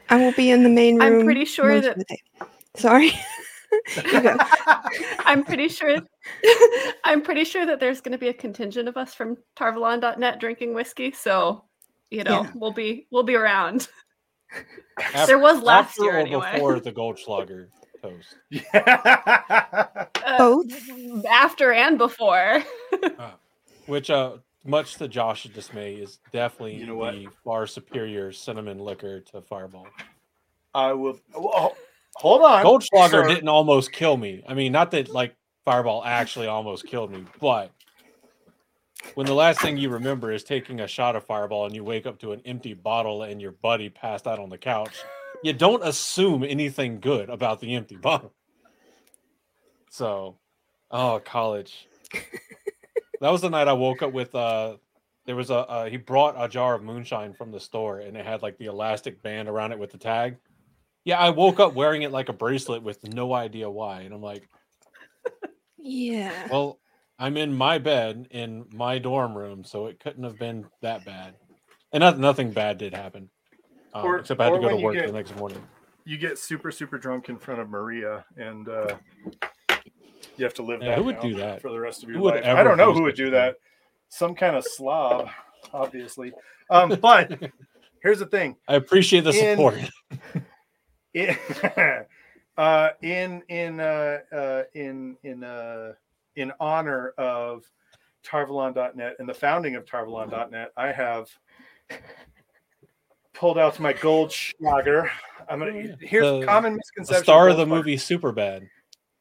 [0.10, 1.20] I will be in the main room.
[1.20, 2.22] I'm pretty sure that- of the day.
[2.76, 3.12] Sorry.
[3.98, 4.38] You go.
[5.26, 5.98] I'm pretty sure.
[7.04, 10.74] I'm pretty sure that there's going to be a contingent of us from Tarvalon.net drinking
[10.74, 11.12] whiskey.
[11.12, 11.66] So,
[12.10, 12.52] you know, Yeah.
[12.56, 13.88] we'll be we'll be around.
[15.14, 16.52] af- There was last after year or anyway.
[16.54, 17.68] before the Goldschlager
[18.02, 18.36] toast.
[18.50, 19.88] Yeah.
[20.26, 20.60] Uh,
[21.30, 22.64] after and before.
[23.88, 27.14] Which uh much to Josh's dismay is definitely You know what?
[27.16, 29.86] the far superior cinnamon liquor to Fireball.
[30.74, 31.76] I will well,
[32.16, 32.64] hold on.
[32.64, 33.28] Goldschlager sir.
[33.28, 34.44] didn't almost kill me.
[34.48, 35.36] I mean, not that like
[35.66, 37.72] Fireball actually almost killed me, but
[39.16, 42.06] when the last thing you remember is taking a shot of Fireball and you wake
[42.06, 44.96] up to an empty bottle and your buddy passed out on the couch,
[45.44, 48.34] you don't assume anything good about the empty bottle.
[49.90, 50.38] So,
[50.90, 51.88] oh, college.
[53.22, 54.78] that was the night I woke up with uh
[55.26, 58.26] there was a uh, he brought a jar of moonshine from the store and it
[58.26, 60.36] had like the elastic band around it with the tag.
[61.06, 64.02] Yeah, I woke up wearing it like a bracelet with no idea why.
[64.02, 64.48] And I'm like,
[65.78, 66.48] Yeah.
[66.50, 66.80] well,
[67.20, 71.36] I'm in my bed in my dorm room, so it couldn't have been that bad.
[71.92, 73.30] And not, nothing bad did happen.
[73.94, 75.62] Um, Or- except I had to go to work get- the next morning.
[76.06, 78.98] you get super super drunk in front of Maria and uh
[80.36, 81.62] you have to live Yeah, that who would do that?
[81.62, 82.44] for the rest of your Who life.
[82.44, 83.56] I don't know who would do a that.
[84.10, 85.30] Some kind of slob,
[85.74, 86.34] obviously.
[86.70, 87.40] Um, but
[88.02, 88.56] here's the thing.
[88.68, 89.76] I appreciate the In- support.
[90.36, 90.46] in
[92.58, 95.94] uh in in uh, uh in in uh
[96.36, 97.64] in honor of
[98.26, 101.28] tarvalon.net and the founding of tarvalon.net i have
[103.34, 105.10] pulled out my gold schlager
[105.50, 107.24] I'm gonna Oh, here's The- common The misconception.
[107.24, 108.70] star of the Gold movie Super Bad.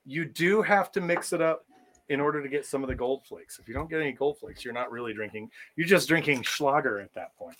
[0.05, 1.65] you do have to mix it up
[2.09, 3.59] in order to get some of the gold flakes.
[3.59, 5.51] If you don't get any gold flakes, you're not really drinking.
[5.77, 7.57] You're just drinking Schlager at that point.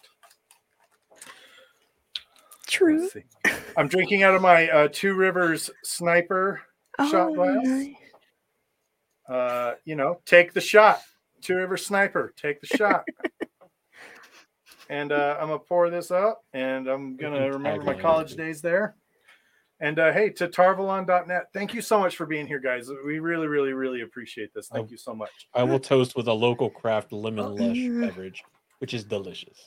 [2.73, 3.09] True.
[3.77, 6.61] I'm drinking out of my uh, Two Rivers Sniper
[6.99, 7.57] shot Oh, glass.
[7.65, 7.95] nice.
[9.29, 11.01] Uh, you know, take the shot.
[11.43, 13.05] Two Rivers Sniper, take the shot.
[14.89, 18.97] and uh, I'm gonna pour this up, and I'm gonna remember my college days there.
[19.81, 22.89] And uh, hey, to Tarvalon.net, thank you so much for being here, guys.
[23.05, 24.69] We really, really, really appreciate this.
[24.69, 24.91] Thank Oh.
[24.93, 25.49] you so much.
[25.55, 28.45] I will toast with a local craft lemon Oh, lush beverage,
[28.79, 29.59] which is delicious.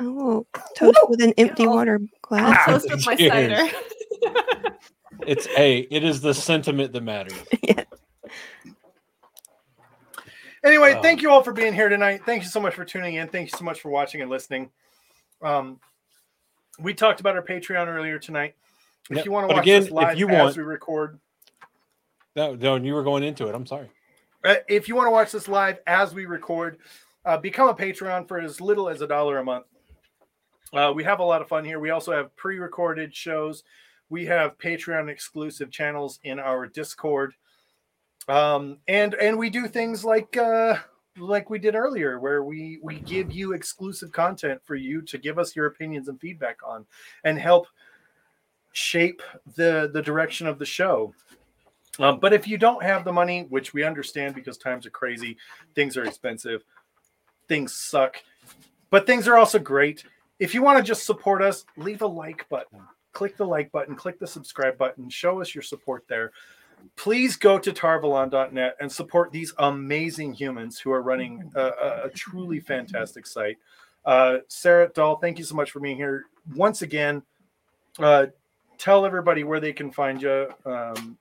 [0.00, 0.46] Oh,
[0.76, 2.64] toast with an empty I'll- water I'll glass.
[2.66, 3.32] toast with my Cheers.
[3.32, 4.66] cider.
[5.26, 5.78] It's a.
[5.90, 7.34] It is the sentiment that matters.
[7.62, 7.84] yeah.
[10.64, 12.22] Anyway, Um, thank you all for being here tonight.
[12.24, 13.28] Thank you so much for tuning in.
[13.28, 14.70] Thank you so much for watching and listening.
[15.42, 15.78] Um,
[16.78, 18.54] we talked about our Patreon earlier tonight.
[19.10, 21.20] If Yep, you want to watch again, this if live you as want- we record,
[22.34, 23.54] No, no, you were going into it.
[23.54, 23.90] I'm sorry.
[24.42, 26.78] Uh, if you want to watch this live as we record,
[27.24, 29.66] uh, become a Patreon for as little as a dollar a month.
[30.74, 31.78] Uh, we have a lot of fun here.
[31.78, 33.62] We also have pre-recorded shows.
[34.10, 37.32] We have Patreon exclusive channels in our Discord,
[38.28, 40.76] um, and and we do things like uh,
[41.18, 45.38] like we did earlier, where we we give you exclusive content for you to give
[45.38, 46.84] us your opinions and feedback on,
[47.24, 47.66] and help
[48.72, 49.22] shape
[49.54, 51.14] the the direction of the show.
[52.00, 55.36] Um, but if you don't have the money, which we understand because times are crazy,
[55.74, 56.64] things are expensive,
[57.48, 58.16] things suck,
[58.90, 60.04] but things are also great.
[60.38, 62.80] If you want to just support us, leave a like button.
[63.12, 66.32] Click the like button, click the subscribe button, show us your support there.
[66.96, 72.10] Please go to tarvalon.net and support these amazing humans who are running a, a, a
[72.10, 73.56] truly fantastic site.
[74.04, 76.24] Uh, Sarah Dahl, thank you so much for being here
[76.54, 77.22] once again.
[77.98, 78.26] Uh,
[78.76, 80.48] tell everybody where they can find you.
[80.66, 81.16] Um,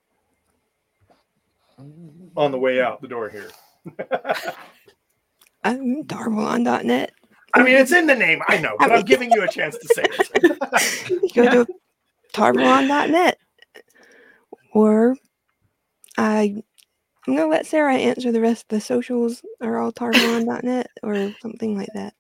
[2.35, 3.49] on the way out the door here.
[5.63, 7.13] I'm Tarvalon.net.
[7.53, 9.87] I mean, it's in the name, I know, but I'm giving you a chance to
[9.93, 11.33] say it.
[11.35, 11.67] Go to
[12.33, 13.37] Tarvalon.net.
[14.73, 15.15] Or
[16.17, 16.63] I
[17.27, 21.77] I'm gonna let Sarah answer the rest of the socials are all Tarvalon.net or something
[21.77, 22.13] like that.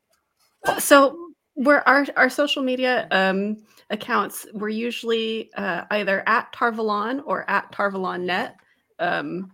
[0.81, 1.17] so
[1.55, 3.57] we're our our social media um,
[3.89, 8.53] accounts we're usually uh, either at Tarvalon or at TarvalonNet.
[8.99, 9.51] Um,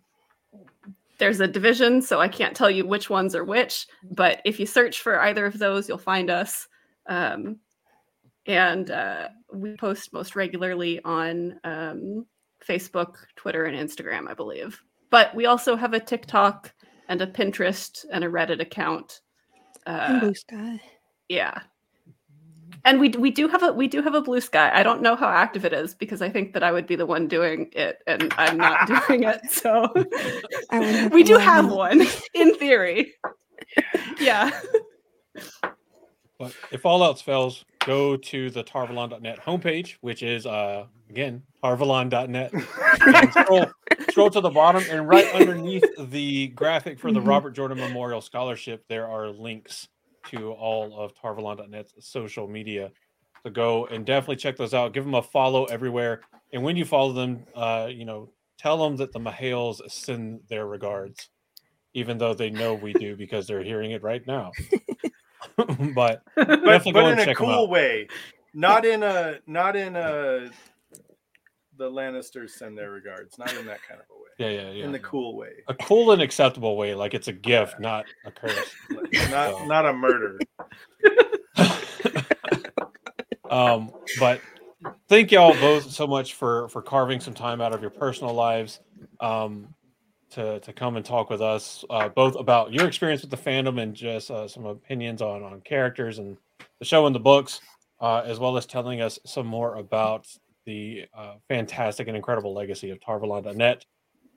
[1.19, 3.87] there's a division, so I can't tell you which ones are which.
[4.11, 6.67] But if you search for either of those, you'll find us.
[7.07, 7.59] Um,
[8.47, 12.25] and uh, we post most regularly on um,
[12.65, 14.81] Facebook, Twitter, and Instagram, I believe.
[15.11, 16.73] But we also have a TikTok
[17.09, 19.21] and a Pinterest and a Reddit account.
[19.85, 20.81] Uh, Blue Sky.
[21.27, 21.59] yeah.
[22.85, 24.71] And we we do have a we do have a blue sky.
[24.73, 27.05] I don't know how active it is because I think that I would be the
[27.05, 29.41] one doing it and I'm not doing it.
[29.51, 29.91] So
[30.71, 32.01] I would have we do have one
[32.33, 33.13] in theory.
[34.19, 34.51] Yeah.
[36.37, 42.53] But if all else fails, go to the tarvalon.net homepage, which is uh again tarvalon.net.
[42.53, 43.65] and scroll,
[44.09, 47.27] scroll to the bottom, and right underneath the graphic for the Mhm.
[47.27, 49.89] Robert Jordan Memorial Scholarship, there are links
[50.29, 52.91] to all of tarvalon.net's social media.
[53.43, 54.93] So go and definitely check those out.
[54.93, 56.21] Give them a follow everywhere.
[56.51, 60.67] And when you follow them, uh, you know, tell them that the M'Haels send their
[60.67, 61.29] regards,
[61.93, 64.51] even though they know we do because they're hearing it right now.
[65.57, 65.65] but
[65.95, 68.07] but, Definitely go but and in a cool way,
[68.53, 70.49] not in a not in a
[71.79, 74.83] the Lannisters send their regards, not in that kind of a way, yeah, yeah, yeah.
[74.83, 78.31] in the cool way, a cool and acceptable way, like it's a gift, not a
[78.31, 78.75] curse.
[79.31, 80.37] not So- not a murder.
[83.49, 84.41] um, but
[85.07, 88.81] thank y'all both so much for for carving some time out of your personal lives
[89.21, 89.73] um,
[90.31, 93.81] to to come and talk with us, uh, both about your experience with the fandom
[93.81, 96.37] and just uh, some opinions on on characters and
[96.79, 97.61] the show and the books,
[98.01, 100.27] uh, as well as telling us some more about
[100.69, 103.85] the uh, fantastic and incredible legacy of Tarvalon.net.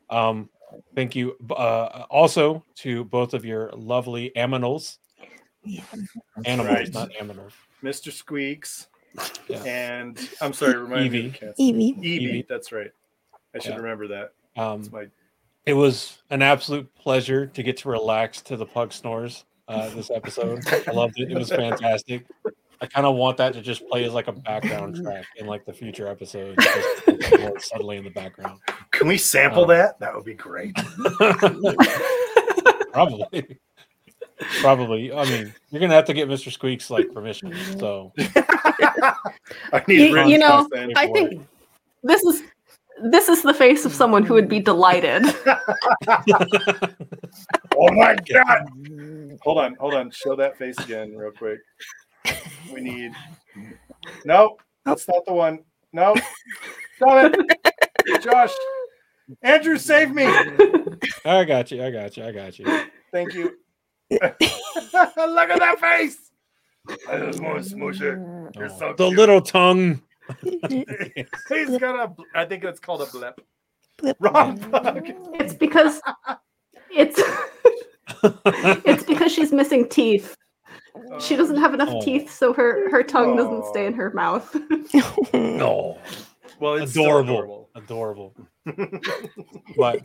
[0.09, 0.49] Um,
[0.97, 4.97] thank you uh, also to both of your lovely aminals,
[5.63, 5.85] Yeah.
[6.47, 6.93] animals, Right.
[6.95, 7.53] not aminals.
[7.83, 8.11] Mr.
[8.11, 8.89] Squeaks
[9.49, 9.63] Yeah.
[9.65, 11.29] and I'm sorry, remind Evie.
[11.29, 11.61] the cats.
[11.61, 11.85] Evie.
[11.99, 12.47] Evie, Evie.
[12.49, 12.91] that's right.
[13.55, 13.77] I should Yeah.
[13.77, 14.33] remember that.
[14.57, 15.07] Um, my
[15.67, 20.11] it was an absolute pleasure to get to relax to the pug snores uh, this
[20.11, 20.67] episode.
[20.89, 21.31] I loved it.
[21.31, 22.25] It was fantastic.
[22.83, 25.65] I kind of want that to just play as like a background track in like
[25.65, 26.57] the future episodes,
[27.07, 28.59] just more subtly in the background.
[28.91, 29.67] Can we sample Oh.
[29.67, 30.01] that?
[30.01, 30.75] That would be great.
[32.93, 33.57] Probably.
[34.61, 35.13] Probably.
[35.13, 36.51] I mean, you're gonna have to get Mr.
[36.53, 37.53] Squeaks like permission.
[37.53, 37.79] Mm-hmm.
[37.79, 38.13] So
[39.73, 40.69] I need You- you know.
[40.97, 41.41] I think
[42.03, 42.43] this is
[43.05, 45.23] this is the face of someone who would be delighted.
[47.75, 48.69] Oh my god!
[49.43, 50.11] Hold on, hold on.
[50.11, 51.59] Show that face again, real quick.
[52.73, 53.13] We need.
[54.25, 55.61] No, that's not the one.
[55.93, 56.15] No,
[56.97, 58.53] stop it, Josh.
[59.43, 60.25] Andrew, save me!
[61.25, 61.85] I got you.
[61.85, 62.25] I got you.
[62.25, 62.85] I got you.
[63.13, 63.57] Thank you.
[64.11, 66.31] Look at that face.
[67.09, 68.19] I just want to smoosh it.
[68.59, 69.17] Oh, so the cute.
[69.19, 70.03] little tongue.
[70.43, 72.13] He's got a.
[72.35, 73.41] I think it's called a blip.
[73.99, 74.17] Blip.
[74.21, 74.57] Wrong.
[74.57, 74.99] fuck.
[75.35, 76.01] It's because
[76.91, 77.21] it's
[78.23, 80.37] it's because she's missing teeth.
[81.21, 82.03] She doesn't have enough Oh.
[82.03, 84.55] teeth, so her her tongue doesn't stay in her mouth.
[85.35, 85.99] no.
[86.61, 87.69] Well, it's adorable.
[87.75, 88.35] adorable.
[88.65, 89.01] Adorable.
[89.77, 90.01] but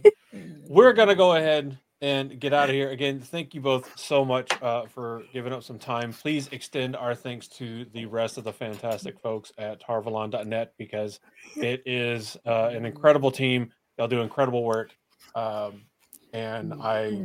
[0.67, 3.19] we're gonna go ahead and get out of here again.
[3.19, 6.13] Thank you both so much uh, for giving up some time.
[6.13, 11.19] Please extend our thanks to the rest of the fantastic folks at Tarvalon.net because
[11.57, 13.71] it is uh, an incredible team.
[13.95, 14.95] They'll do incredible work,
[15.35, 15.83] um,
[16.33, 17.21] and I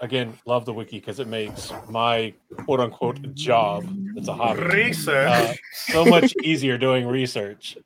[0.00, 2.32] again love the wiki because it makes my
[2.64, 3.84] quote unquote job.
[4.16, 5.28] It's a hobby Research.
[5.28, 7.76] uh, so much easier doing research.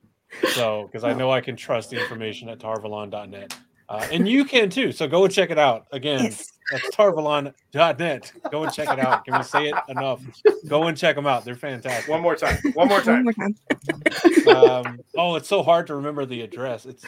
[0.55, 3.56] So, because I know I can trust the information at tarvalon.net.
[3.89, 4.90] Uh, and you can too.
[4.90, 5.86] So go and check it out.
[5.93, 6.51] Again, Yes.
[6.72, 8.32] that's tarvalon.net.
[8.51, 9.24] Go and check it out.
[9.26, 10.22] Can we say it enough?
[10.66, 11.44] Go and check them out.
[11.44, 12.09] They're fantastic.
[12.10, 12.56] One more time.
[12.72, 13.26] One more time.
[13.26, 13.55] One time.
[13.85, 14.86] more time.
[14.89, 16.86] Um, oh, it's so hard to remember the address.
[16.86, 17.05] It's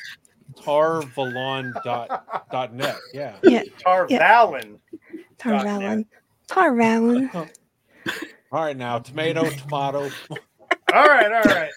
[0.54, 2.96] tarvalon.net.
[3.12, 3.36] Yeah.
[3.84, 4.78] Tarvalin.
[5.38, 6.06] Tarvalon.
[6.48, 7.30] Tarvalin.
[8.52, 10.08] All right, now tomato, tomato.
[10.92, 11.70] All right, all right.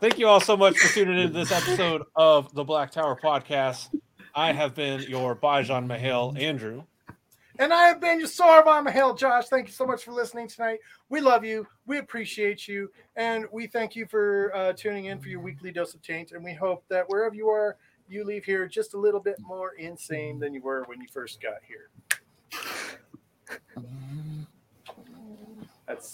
[0.00, 3.88] Thank you all so much for tuning into this episode of the Black Tower Podcast.
[4.34, 6.84] I have been your Bajan M'Hael, Andrew.
[7.58, 9.48] And I have been your Sarvan M'Hael, Josh.
[9.48, 10.78] Thank you so much for listening tonight.
[11.08, 11.66] We love you.
[11.86, 12.90] We appreciate you.
[13.16, 16.32] And we thank you for uh, tuning in for your weekly dose of change.
[16.32, 17.76] And we hope that wherever you are,
[18.10, 21.40] you leave here just a little bit more insane than you were when you first
[21.40, 21.90] got here.
[25.86, 26.08] That's